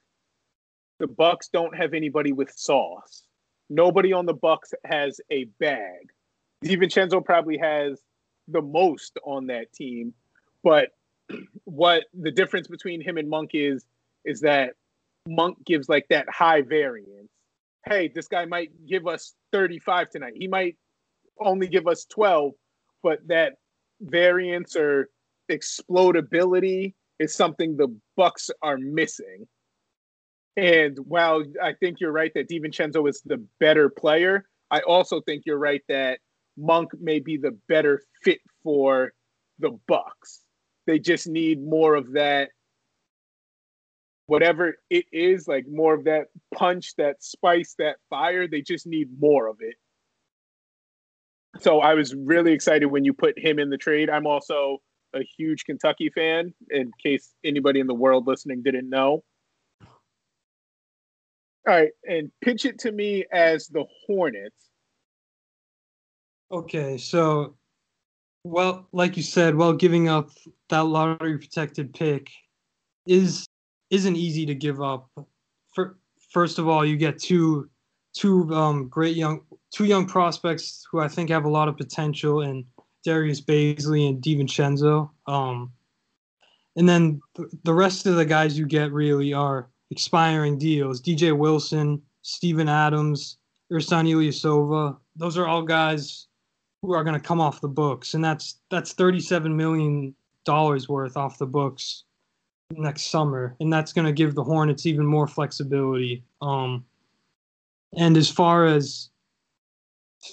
[0.98, 3.24] The Bucks don't have anybody with sauce.
[3.68, 6.10] Nobody on the Bucks has a bag.
[6.64, 8.00] DiVincenzo probably has
[8.48, 10.14] the most on that team,
[10.62, 10.90] but
[11.64, 13.84] what the difference between him and Monk is
[14.24, 14.74] is that
[15.26, 17.30] Monk gives like that high variance.
[17.84, 20.32] Hey, this guy might give us 35 tonight.
[20.36, 20.76] He might
[21.38, 22.52] only give us 12,
[23.02, 23.54] but that
[24.00, 25.08] variance or
[25.50, 29.46] explodability is something the Bucks are missing.
[30.56, 35.42] And while I think you're right that DiVincenzo is the better player, I also think
[35.44, 36.20] you're right that
[36.56, 39.12] Monk may be the better fit for
[39.58, 40.40] the Bucks.
[40.86, 42.50] They just need more of that
[44.26, 48.48] whatever it is, like more of that punch, that spice, that fire.
[48.48, 49.76] They just need more of it
[51.60, 54.10] so I was really excited when you put him in the trade.
[54.10, 54.78] I'm also
[55.14, 59.22] a huge Kentucky fan, in case anybody in the world listening didn't know.
[61.66, 64.70] All right, and pitch it to me as the Hornets.
[66.52, 67.56] Okay, so
[68.44, 70.30] well, like you said, well, giving up
[70.68, 72.30] that lottery protected pick
[73.06, 73.46] is
[73.90, 75.10] isn't easy to give up.
[75.74, 75.98] For
[76.30, 77.68] first of all, you get two
[78.12, 79.40] two um, great young
[79.72, 82.64] two young prospects who I think have a lot of potential in
[83.04, 85.10] Darius Bazley and DiVincenzo.
[85.26, 85.72] Um,
[86.76, 87.20] and then
[87.64, 91.00] the rest of the guys you get really are expiring deals.
[91.00, 93.38] DJ Wilson, Steven Adams,
[93.72, 94.96] Ersan Ilyasova.
[95.16, 96.26] Those are all guys
[96.82, 101.16] who are going to come off the books, and that's that's thirty-seven million dollars worth
[101.16, 102.04] off the books
[102.70, 106.24] next summer, and that's going to give the Hornets even more flexibility.
[106.42, 106.84] Um,
[107.96, 109.10] and as far as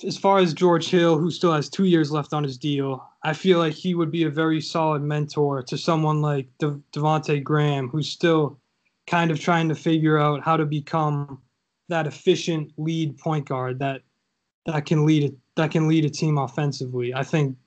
[0.04, 3.34] as far as George Hill, who still has two years left on his deal, I
[3.34, 7.90] feel like he would be a very solid mentor to someone like De- Devonte Graham,
[7.90, 8.60] who's still
[9.08, 11.42] kind of trying to figure out how to become
[11.90, 14.02] that efficient lead point guard that
[14.66, 17.14] that can lead a, that can lead a team offensively.
[17.14, 17.58] I think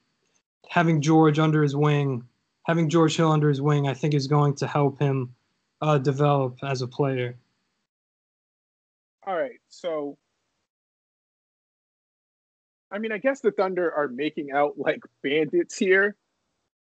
[0.69, 2.25] having George under his wing,
[2.65, 5.35] having George Hill under his wing, I think is going to help him
[5.83, 7.37] uh, develop as a player.
[9.27, 10.17] All right, so
[12.91, 16.17] I mean, I guess the Thunder are making out like bandits here.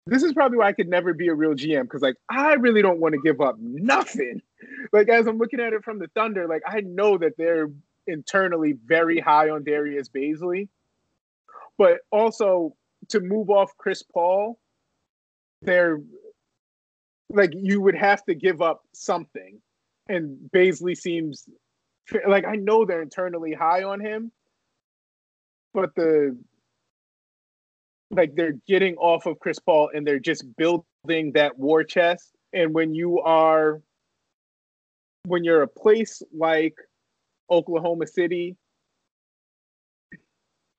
[0.06, 2.80] This is probably why I could never be a real GM because, like, I really
[2.80, 4.42] don't want to give up nothing.
[4.92, 7.68] Like, as I'm looking at it from the Thunder, like, I know that they're
[8.06, 10.68] internally very high on Darius Bazley,
[11.76, 12.74] but also
[13.08, 14.58] to move off Chris Paul,
[15.62, 16.00] they're
[17.28, 19.60] like, you would have to give up something.
[20.08, 21.48] And Bazley seems
[22.26, 24.30] like I know they're internally high on him,
[25.74, 26.36] but the
[28.10, 32.32] like they're getting off of Chris Paul and they're just building that war chest.
[32.52, 33.82] And when you are
[35.26, 36.74] when you're a place like
[37.50, 38.56] Oklahoma City,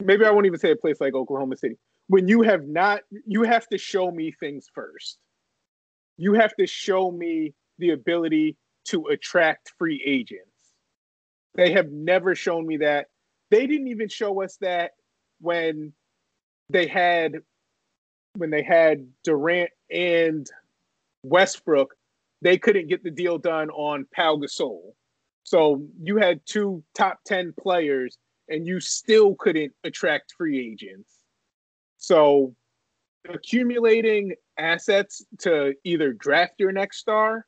[0.02, 1.78] maybe I won't even say a place like Oklahoma City.
[2.08, 5.18] When you have not, you have to show me things first.
[6.18, 10.50] You have to show me the ability to attract free agents.
[11.56, 13.08] They have never shown me that.
[13.52, 14.92] They didn't even show us that
[15.42, 15.94] when
[16.70, 17.36] they had
[18.36, 20.48] when they had Durant and
[21.24, 21.96] Westbrook,
[22.42, 24.94] they couldn't get the deal done on Pau Gasol.
[25.44, 28.18] So you had two top 10 players
[28.50, 31.12] and you still couldn't attract free agents.
[31.98, 32.56] So
[33.28, 37.46] accumulating assets to either draft your next star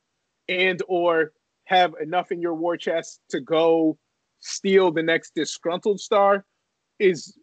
[0.47, 1.33] and or
[1.65, 3.97] have enough in your war chest to go
[4.39, 6.45] steal the next disgruntled star
[6.97, 7.37] is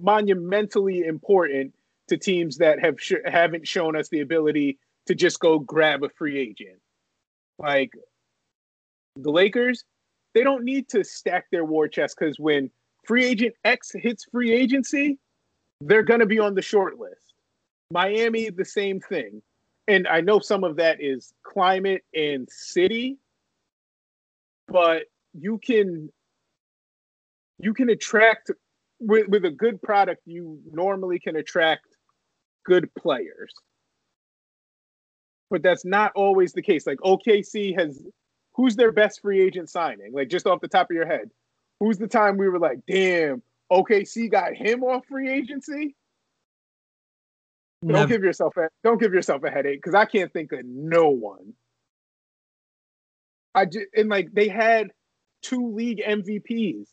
[0.00, 1.74] monumentally important
[2.08, 6.08] to teams that have sh- haven't shown us the ability to just go grab a
[6.08, 6.78] free agent.
[7.58, 7.92] Like
[9.16, 9.84] the Lakers,
[10.34, 12.70] they don't need to stack their war chest because when
[13.04, 15.18] free agent X hits free agency,
[15.80, 17.34] they're going to be on the short list.
[17.90, 19.42] Miami, the same thing.
[19.88, 23.18] And I know some of that is climate and city,
[24.66, 26.10] but you can
[27.58, 28.50] you can attract
[29.00, 31.86] with, with a good product you normally can attract
[32.64, 33.52] good players.
[35.50, 36.86] But that's not always the case.
[36.86, 38.02] Like okc has
[38.54, 40.12] who's their best free agent signing?
[40.12, 41.30] Like just off the top of your head
[41.80, 45.94] who's the time we were like damn okc got him off free agency
[47.82, 47.98] Never.
[47.98, 51.10] don't give yourself a don't give yourself a headache because i can't think of no
[51.10, 51.54] one.
[53.54, 54.90] I just and like they had
[55.42, 56.88] two league mvps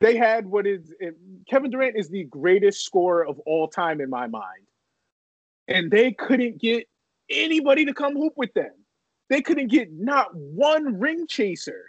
[0.00, 0.92] they had what is
[1.48, 4.66] Kevin Durant is the greatest scorer of all time in my mind.
[5.66, 6.88] And they couldn't get
[7.28, 8.72] anybody to come hoop with them.
[9.28, 11.84] They couldn't get not one ring chaser.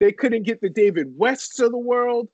[0.00, 2.28] They couldn't get the David Wests of the world.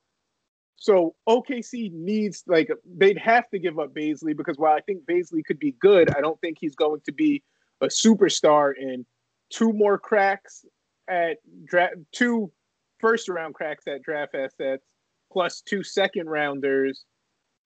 [0.76, 5.44] So OKC needs like they'd have to give up Bazley because while I think Bazley
[5.44, 7.42] could be good, I don't think he's going to be
[7.80, 9.04] a superstar in
[9.50, 10.64] two more cracks
[11.08, 12.52] at draft two
[13.00, 14.84] first round cracks at draft assets
[15.32, 17.04] plus two second rounders,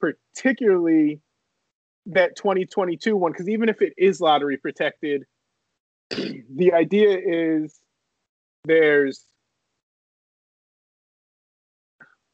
[0.00, 1.20] particularly
[2.06, 3.32] that 2022 one.
[3.32, 5.24] Because even if it is lottery protected,
[6.10, 7.80] the idea is
[8.64, 9.26] there's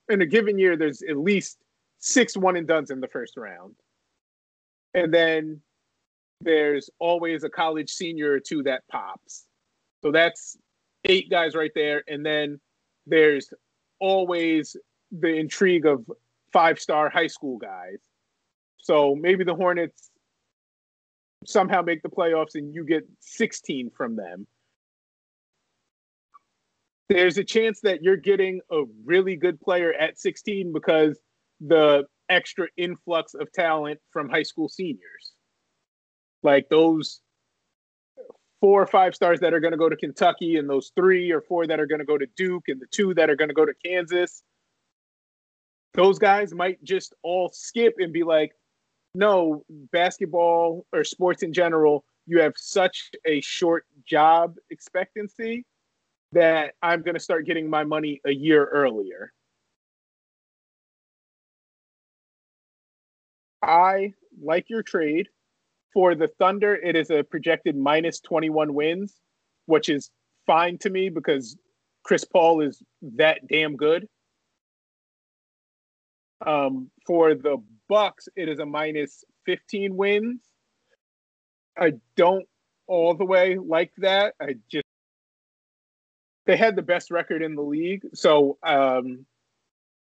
[0.08, 1.58] in a given year, there's at least
[1.98, 3.74] six one and dones in the first round.
[4.94, 5.60] And then
[6.40, 9.46] there's always a college senior or two that pops.
[10.02, 10.56] So that's
[11.04, 12.02] eight guys right there.
[12.08, 12.60] And then
[13.08, 13.52] there's
[14.00, 14.76] always
[15.10, 16.04] the intrigue of
[16.52, 17.98] five star high school guys.
[18.78, 20.10] So maybe the Hornets
[21.46, 24.46] somehow make the playoffs and you get 16 from them.
[27.08, 31.18] There's a chance that you're getting a really good player at 16 because
[31.60, 35.32] the extra influx of talent from high school seniors.
[36.42, 37.20] Like those
[38.60, 41.40] four or five stars that are going to go to Kentucky and those three or
[41.40, 43.54] four that are going to go to Duke and the two that are going to
[43.54, 44.42] go to Kansas.
[45.94, 48.52] Those guys might just all skip and be like,
[49.14, 55.64] no, basketball or sports in general, you have such a short job expectancy
[56.32, 59.32] that I'm going to start getting my money a year earlier.
[63.62, 65.28] I like your trade.
[65.94, 69.14] For the Thunder, it is a projected minus 21 wins,
[69.66, 70.10] which is
[70.46, 71.56] fine to me because
[72.04, 74.06] Chris Paul is that damn good.
[76.44, 77.56] Um, for the
[77.88, 80.40] Bucks, it is a minus 15 wins.
[81.76, 82.46] I don't
[82.86, 84.34] all the way like that.
[84.40, 84.84] I just
[86.46, 89.26] they had the best record in the league, so um,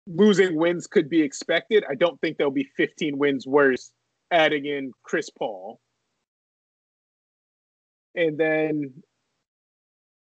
[0.07, 1.85] losing wins could be expected.
[1.89, 3.93] I don't think they'll be 15 wins worse
[4.31, 5.81] adding in Chris Paul.
[8.15, 9.03] And then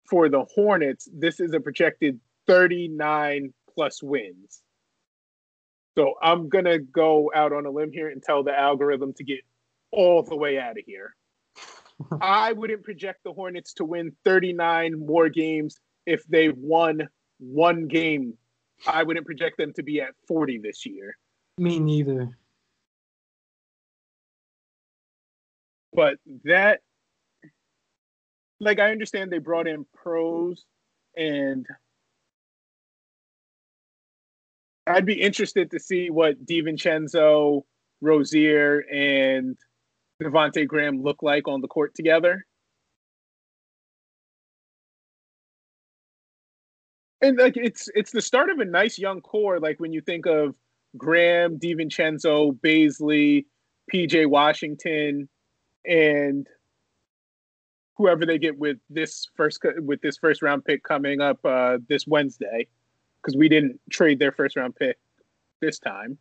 [0.08, 4.62] for the Hornets, this is a projected 39 plus wins.
[5.96, 9.24] So I'm going to go out on a limb here and tell the algorithm to
[9.24, 9.40] get
[9.92, 11.14] all the way out of here.
[12.20, 18.34] I wouldn't project the Hornets to win 39 more games if they won one game.
[18.86, 21.16] I wouldn't project them to be at 40 this year.
[21.56, 22.36] Me neither.
[25.96, 26.80] But that,
[28.60, 30.66] like, I understand they brought in pros,
[31.16, 31.66] and
[34.86, 37.62] I'd be interested to see what DiVincenzo,
[38.02, 39.56] Rozier, and
[40.22, 42.44] Devonte Graham look like on the court together.
[47.22, 49.58] And like it's it's the start of a nice young core.
[49.58, 50.54] Like when you think of
[50.98, 53.46] Graham, DiVincenzo, Bazley,
[53.92, 55.28] PJ Washington,
[55.86, 56.46] and
[57.96, 62.06] whoever they get with this first with this first round pick coming up uh, this
[62.06, 62.66] Wednesday,
[63.22, 64.98] because we didn't trade their first round pick
[65.60, 66.18] this time.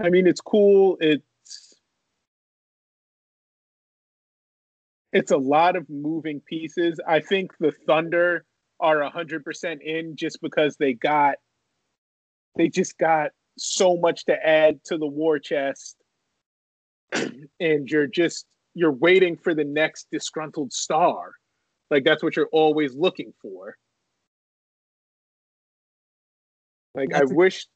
[0.00, 0.96] I mean, it's cool.
[1.00, 1.74] It's
[5.12, 7.00] it's a lot of moving pieces.
[7.06, 8.44] I think the Thunder
[8.80, 11.36] are hundred percent in just because they got
[12.56, 15.97] they just got so much to add to the war chest
[17.60, 21.32] and you're just you're waiting for the next disgruntled star.
[21.90, 23.76] Like that's what you're always looking for.
[26.94, 27.66] Like that's i a, wish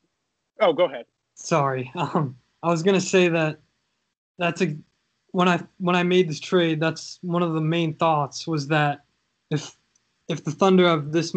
[0.60, 1.06] oh go ahead.
[1.34, 1.90] Sorry.
[1.96, 3.58] Um i was gonna say that
[4.38, 4.76] that's a
[5.32, 9.04] when i when i made this trade that's one of the main thoughts was that
[9.50, 9.76] if
[10.28, 11.34] if the thunder have this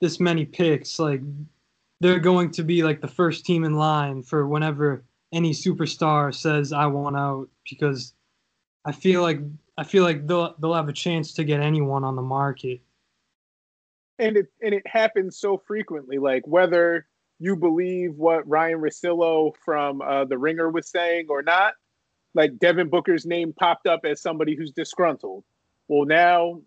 [0.00, 1.20] this many picks like
[2.00, 5.02] they're going to be like the first team in line for whenever
[5.32, 8.14] any superstar says I want out because
[8.84, 9.40] I feel like
[9.76, 12.80] I feel like they'll they'll have a chance to get anyone on the market.
[14.18, 16.18] And it and it happens so frequently.
[16.18, 17.06] Like whether
[17.38, 21.74] you believe what Ryan Russillo from uh, the Ringer was saying or not,
[22.34, 25.44] like Devin Booker's name popped up as somebody who's disgruntled.
[25.86, 26.60] Well, now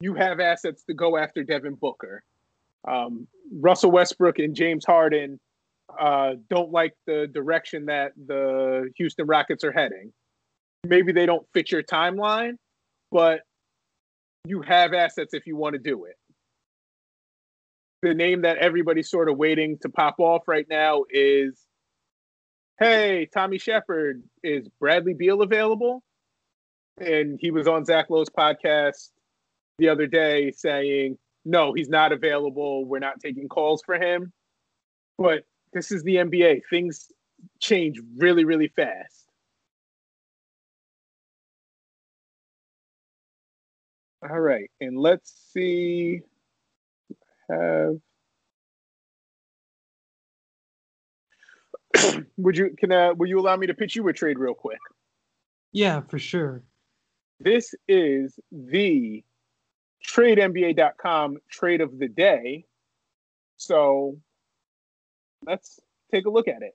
[0.00, 2.22] you have assets to go after Devin Booker.
[2.88, 5.38] Um, Russell Westbrook and James Harden
[5.98, 10.12] uh, don't like the direction that the Houston Rockets are heading.
[10.86, 12.56] Maybe they don't fit your timeline,
[13.10, 13.40] but
[14.46, 16.16] you have assets if you want to do it.
[18.02, 21.66] The name that everybody's sort of waiting to pop off right now is
[22.80, 26.02] hey, Tommy Sheppard, is Bradley Beal available?
[26.98, 29.10] And he was on Zach Lowe's podcast
[29.78, 32.86] the other day saying, no, he's not available.
[32.86, 34.32] We're not taking calls for him.
[35.18, 36.62] But this is the NBA.
[36.70, 37.10] Things
[37.60, 39.26] change really, really fast.
[44.28, 46.20] All right, and let's see.
[47.48, 47.96] Have
[52.36, 54.78] would you can uh, will you allow me to pitch you a trade real quick?
[55.72, 56.62] Yeah, for sure.
[57.38, 59.24] This is the
[60.06, 62.64] TradeNBA.com trade of the day.
[63.56, 64.18] So
[65.46, 65.80] let's
[66.10, 66.74] take a look at it.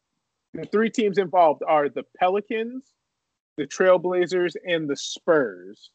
[0.53, 2.83] The three teams involved are the Pelicans,
[3.57, 5.91] the Trailblazers, and the Spurs.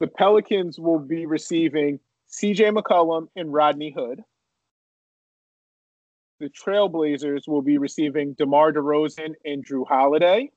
[0.00, 4.22] The Pelicans will be receiving CJ McCollum and Rodney Hood.
[6.40, 10.50] The Trailblazers will be receiving DeMar DeRozan and Jrue Holiday.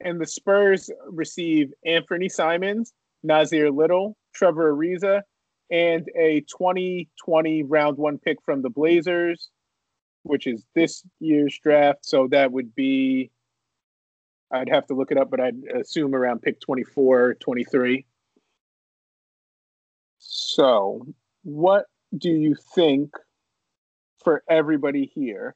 [0.00, 2.92] And the Spurs receive Anfernee Simons,
[3.24, 5.22] Nassir Little, Trevor Ariza,
[5.70, 9.50] and a 2020 round one pick from the Blazers,
[10.22, 12.04] which is this year's draft.
[12.04, 13.30] So that would be,
[14.50, 18.04] I'd have to look it up, but I'd assume around pick 24, 23.
[20.18, 21.06] So,
[21.44, 23.14] what do you think
[24.22, 25.54] for everybody here?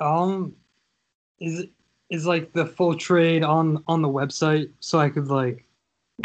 [0.00, 0.54] Um,
[1.40, 1.66] is
[2.10, 5.67] is like the full trade on on the website so I could like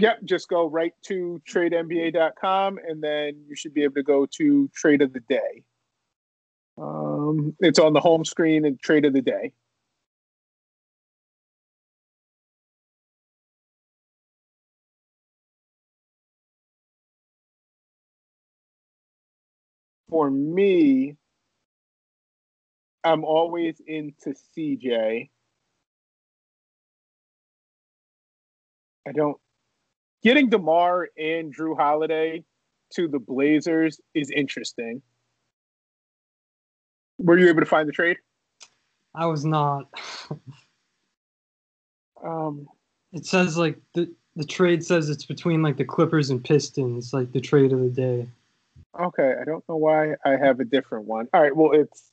[0.01, 4.69] Yep, just go right to tradenba.com and then you should be able to go to
[4.73, 5.63] trade of the day.
[6.77, 9.53] Um, it's on the home screen and trade of the day.
[20.09, 21.17] For me,
[23.03, 25.29] I'm always into CJ.
[29.07, 29.37] I don't
[30.23, 32.43] getting DeMar and Jrue Holiday
[32.95, 35.01] to the Blazers is interesting.
[37.17, 38.17] Were you able to find the trade?
[39.15, 39.87] I was not.
[42.23, 42.67] um,
[43.11, 47.31] it says like the the trade says it's between like the Clippers and Pistons, like
[47.31, 48.27] the trade of the day.
[48.99, 51.27] Okay, I don't know why I have a different one.
[51.33, 52.11] All right, well it's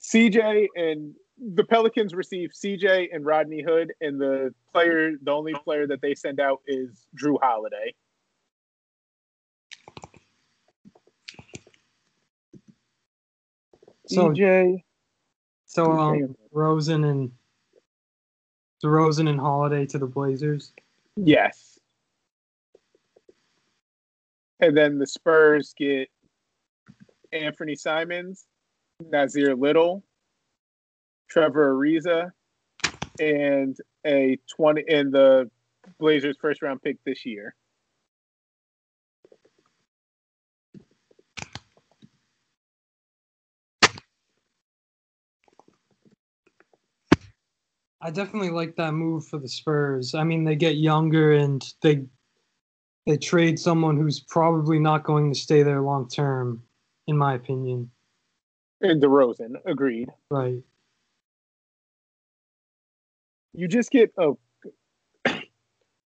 [0.00, 5.86] CJ and the Pelicans receive CJ and Rodney Hood, and the player, the only player
[5.86, 7.94] that they send out is Jrue Holiday.
[14.06, 14.82] So, CJ.
[15.66, 17.30] So um, Rosen and
[18.82, 20.72] DeRozan and Holiday to the Blazers.
[21.16, 21.78] Yes.
[24.60, 26.08] And then the Spurs get
[27.32, 28.46] Anfernee Simons,
[29.02, 30.02] Nassir Little,
[31.28, 32.30] Trevor Ariza,
[33.18, 33.76] and
[34.06, 35.50] a 20 and the
[35.98, 37.54] Blazers first round pick this year.
[48.00, 50.14] I definitely like that move for the Spurs.
[50.14, 52.04] I mean, they get younger and they
[53.06, 56.62] they trade someone who's probably not going to stay there long term,
[57.06, 57.90] in my opinion.
[58.82, 60.10] And DeRozan, agreed.
[60.30, 60.62] Right.
[63.58, 64.34] You just get a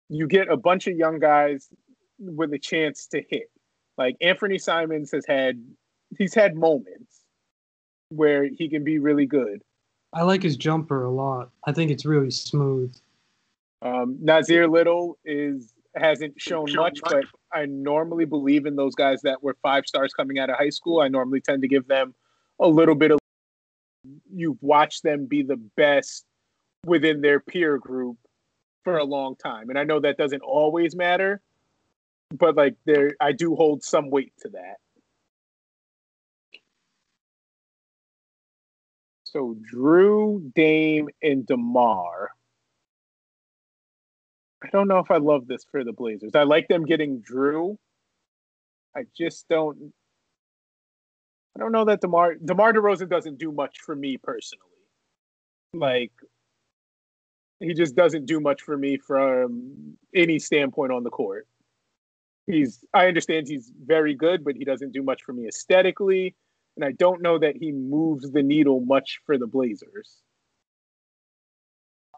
[0.09, 1.67] you get a bunch of young guys
[2.19, 3.49] with a chance to hit.
[3.97, 5.59] Like Anfernee Simons has had
[6.15, 7.21] he's had moments
[8.09, 9.63] where he can be really good.
[10.13, 11.49] I like his jumper a lot.
[11.65, 12.95] I think it's really smooth.
[13.81, 19.41] Um, Nassir Little is hasn't shown much, but I normally believe in those guys that
[19.41, 21.01] were five stars coming out of high school.
[21.01, 22.13] I normally tend to give them
[22.59, 23.17] a little bit of
[24.31, 26.25] you've watched them be the best
[26.85, 28.17] within their peer group
[28.83, 29.69] for a long time.
[29.69, 31.41] And I know that doesn't always matter,
[32.31, 34.77] but like there I do hold some weight to that.
[39.23, 42.31] So Jrue, Dame, and DeMar.
[44.63, 46.31] I don't know if I love this for the Blazers.
[46.35, 47.77] I like them getting Jrue.
[48.95, 49.93] I just don't.
[51.55, 54.65] I don't know that Demar Demar Derozan doesn't do much for me personally.
[55.73, 56.11] Like
[57.59, 61.47] he just doesn't do much for me from any standpoint on the court.
[62.47, 66.35] He's I understand he's very good, but he doesn't do much for me aesthetically,
[66.75, 70.17] and I don't know that he moves the needle much for the Blazers.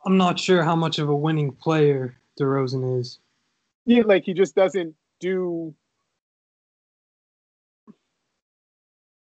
[0.06, 3.20] I'm not sure how much of a winning player DeRozan is.
[3.86, 5.74] Yeah, like he just doesn't do.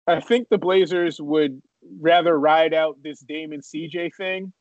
[0.07, 1.61] I think the Blazers would
[1.99, 4.53] rather ride out this Dame and CJ thing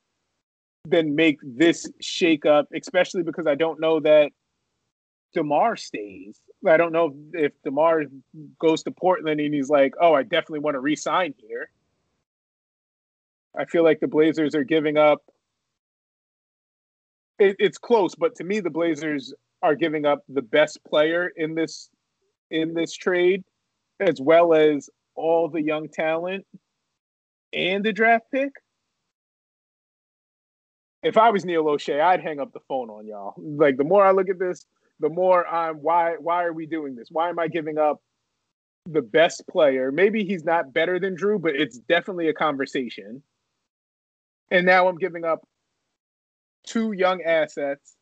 [0.85, 4.33] than make this shake up, especially because I don't know that
[5.35, 6.41] DeMar stays.
[6.67, 8.05] I don't know if DeMar
[8.59, 11.71] goes to Portland and he's like, oh, I definitely want to resign here.
[13.57, 15.23] I feel like the Blazers are giving up
[17.41, 21.55] it, it's close, but to me, the Blazers are giving up the best player in
[21.55, 21.91] this
[22.51, 23.43] in this trade,
[23.99, 26.47] as well as all the young talent
[27.53, 28.51] and the draft pick.
[31.03, 33.35] If I was Neil Olshey, I'd hang up the phone on y'all.
[33.39, 34.67] Like the more I look at this,
[34.99, 37.09] the more I'm why why are we doing this?
[37.11, 38.03] Why am I giving up
[38.87, 39.91] the best player?
[39.91, 43.23] Maybe he's not better than Jrue, but it's definitely a conversation.
[44.51, 45.47] And now I'm giving up
[46.67, 47.95] two young assets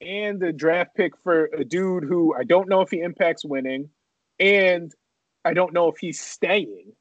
[0.00, 3.90] and the draft pick for a dude who I don't know if he impacts winning,
[4.38, 4.92] and
[5.44, 6.92] I don't know if he's staying.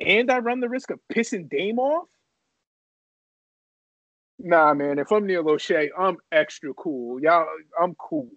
[0.00, 2.08] And I run the risk of pissing Dame off.
[4.44, 4.98] Nah, man.
[4.98, 7.18] If I'm Neil Olshey, I'm extra cool.
[7.18, 7.46] Y'all,
[7.80, 8.28] I'm cool.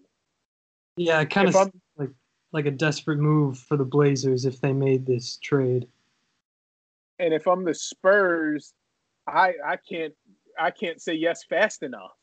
[0.95, 2.11] Yeah, kind of like
[2.53, 5.85] like a desperate move for the Blazers if they made this trade.
[7.19, 8.73] And if I'm the Spurs,
[9.27, 10.13] I I can't
[10.57, 12.15] I can't say yes fast enough.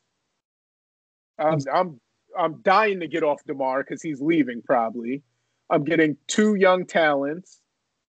[1.37, 2.01] I'm I'm
[2.35, 5.21] I'm dying to get off Demar because he's leaving probably.
[5.69, 7.61] I'm getting two young talents,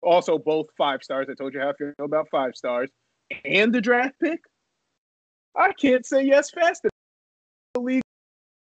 [0.02, 1.28] also both five stars.
[1.30, 2.90] I told you how I feel about five stars,
[3.44, 4.40] and the draft pick.
[5.56, 7.84] I can't say yes fast enough.
[7.84, 8.02] League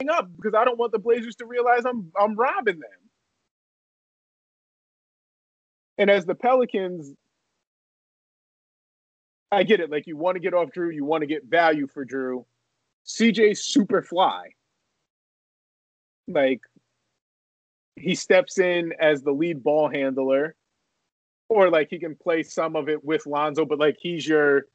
[0.10, 2.90] up because I don't want the Blazers to realize I'm I'm robbing them.
[5.98, 7.14] And as the Pelicans,
[9.52, 9.90] I get it.
[9.90, 12.46] Like you want to get off Jrue, you want to get value for Jrue.
[13.06, 14.50] CJ's super fly.
[16.28, 16.62] Like
[17.96, 20.56] he steps in as the lead ball handler,
[21.48, 24.66] or like he can play some of it with Lonzo, but like he's your.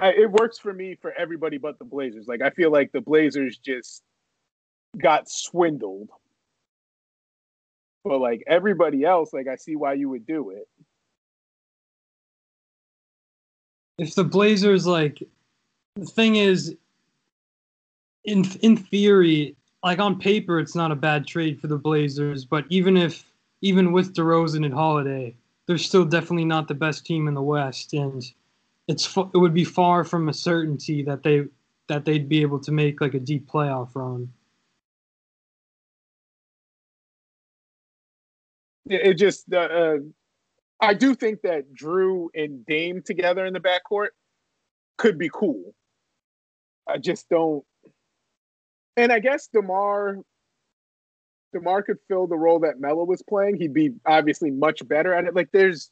[0.00, 2.26] I, it works for me for everybody but the Blazers.
[2.26, 4.02] Like I feel like the Blazers just
[4.96, 6.08] got swindled.
[8.04, 10.66] But like everybody else, like I see why you would do it.
[14.00, 15.22] if the Blazers like
[15.96, 16.74] the thing is
[18.24, 22.64] in in theory like on paper it's not a bad trade for the Blazers but
[22.70, 23.30] even if
[23.60, 25.34] even with DeRozan and Holiday
[25.66, 28.24] they're still definitely not the best team in the West and
[28.88, 31.44] it's it would be far from a certainty that they
[31.88, 34.32] that they'd be able to make like a deep playoff run.
[38.86, 39.96] It just uh, uh
[40.80, 44.08] I do think that Jrue and Dame together in the backcourt
[44.96, 45.74] could be cool.
[46.88, 47.64] I just don't.
[48.96, 50.18] And I guess Demar,
[51.52, 53.56] Demar could fill the role that Melo was playing.
[53.56, 55.34] He'd be obviously much better at it.
[55.34, 55.90] Like there's,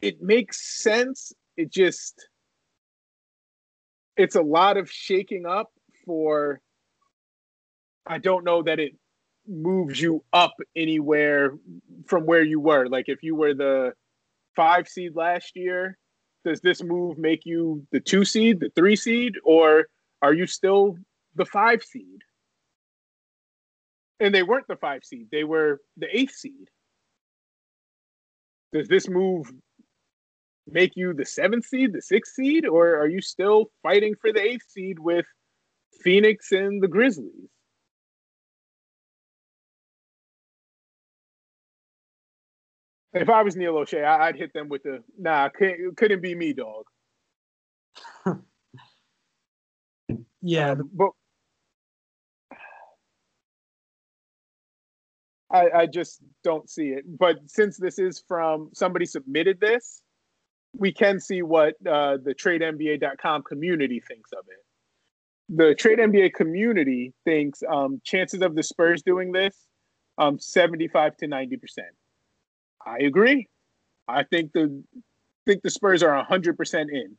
[0.00, 1.32] it makes sense.
[1.60, 2.26] It just
[4.16, 5.68] it's a lot of shaking up
[6.06, 6.58] for
[8.06, 8.92] I don't know that it
[9.46, 11.52] moves you up anywhere
[12.06, 12.88] from where you were.
[12.88, 13.92] Like if you were the
[14.56, 15.98] five seed last year,
[16.46, 19.86] does this move make you the two seed, the three seed, or
[20.22, 20.96] are you still
[21.34, 22.22] the five seed?
[24.18, 26.70] And they weren't the five seed, they were the eighth seed.
[28.72, 29.52] Does this move
[30.72, 34.40] make you the seventh seed, the sixth seed, or are you still fighting for the
[34.40, 35.26] eighth seed with
[36.02, 37.50] Phoenix and the Grizzlies?
[43.12, 45.48] If I was Neil Olshey, I'd hit them with the nah.
[45.48, 46.84] Couldn't, couldn't be me, dog.
[50.40, 51.10] yeah, um, but
[55.50, 57.04] I, I just don't see it.
[57.18, 60.02] But since this is from somebody submitted this,
[60.76, 64.64] we can see what uh, the TradeNBA.com community thinks of it.
[65.56, 69.56] The Trade NBA community thinks um, chances of the Spurs doing this
[70.18, 71.88] um, 75 to 90 percent.
[72.86, 73.48] I agree.
[74.06, 74.82] I think the
[75.46, 77.16] think the Spurs are 100% in.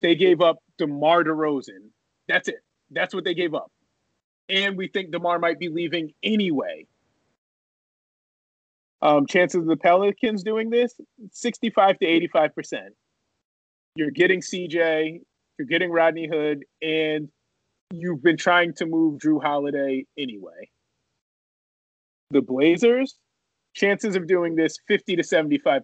[0.00, 1.90] They gave up DeMar DeRozan.
[2.26, 2.62] That's it.
[2.90, 3.70] That's what they gave up.
[4.48, 6.86] And we think DeMar might be leaving anyway.
[9.02, 10.94] Um, chances of the Pelicans doing this
[11.32, 12.90] 65 to 85%.
[13.96, 15.20] You're getting CJ,
[15.58, 17.28] you're getting Rodney Hood, and
[17.90, 20.70] you've been trying to move Jrue Holiday anyway.
[22.30, 23.16] The Blazers,
[23.74, 25.82] chances of doing this 50 to 75%.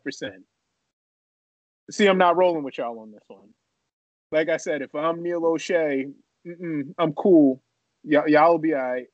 [1.90, 3.48] See, I'm not rolling with y'all on this one.
[4.30, 6.12] Like I said, if I'm Neil Olshey,
[6.98, 7.62] I'm cool.
[8.04, 9.06] Y- y'all will be all right.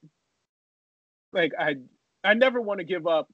[1.33, 1.77] Like I,
[2.23, 3.29] I never want to give up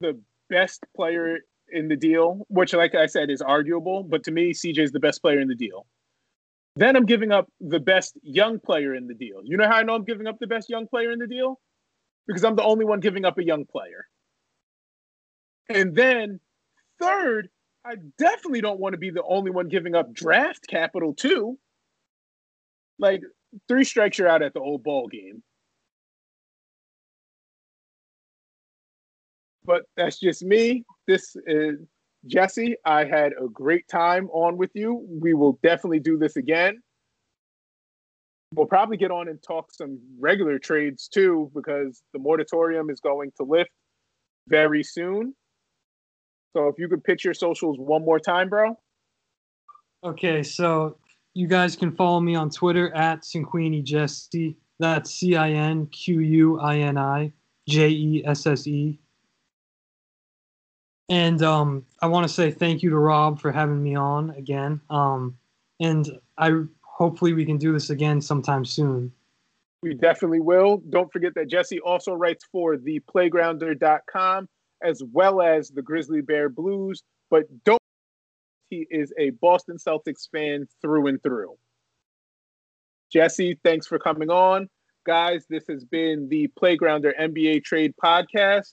[0.00, 1.38] the best player
[1.68, 4.02] in the deal, which, like I said, is arguable.
[4.02, 5.86] But to me, CJ is the best player in the deal.
[6.76, 9.40] Then I'm giving up the best young player in the deal.
[9.42, 11.58] You know how I know I'm giving up the best young player in the deal?
[12.26, 14.06] Because I'm the only one giving up a young player.
[15.68, 16.38] And then
[17.00, 17.48] third,
[17.84, 21.58] I definitely don't want to be the only one giving up draft capital too.
[22.98, 23.22] Like
[23.68, 25.42] three strikes you're out at the old ball game.
[29.66, 30.84] But that's just me.
[31.06, 31.80] This is
[32.26, 32.76] Jesse.
[32.84, 35.04] I had a great time on with you.
[35.08, 36.80] We will definitely do this again.
[38.54, 43.32] We'll probably get on and talk some regular trades too, because the moratorium is going
[43.38, 43.70] to lift
[44.48, 45.34] very soon.
[46.56, 48.78] So if you could pitch your socials one more time, bro.
[50.04, 50.96] Okay, so
[51.34, 54.56] you guys can follow me on Twitter at Cinquini Jesse.
[54.78, 57.32] That's C I N Q U I N I
[57.68, 58.98] J E S S E.
[61.08, 64.80] And um, I want to say thank you to Rob for having me on again.
[64.90, 65.36] Um,
[65.80, 69.12] and I hopefully we can do this again sometime soon.
[69.82, 70.78] We definitely will.
[70.90, 74.48] Don't forget that Jesse also writes for theplaygrounder.com
[74.82, 77.80] as well as the Grizzly Bear Blues, but don't
[78.70, 81.56] he is a Boston Celtics fan through and through.
[83.12, 84.68] Jesse, thanks for coming on.
[85.06, 88.72] Guys, this has been the Playgrounder NBA Trade Podcast.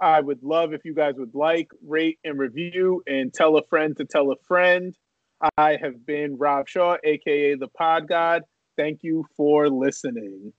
[0.00, 3.96] I would love if you guys would like, rate, and review, and tell a friend
[3.96, 4.96] to tell a friend.
[5.56, 8.42] I have been Rob Shaw, aka the Pod God.
[8.76, 10.52] Thank you for listening.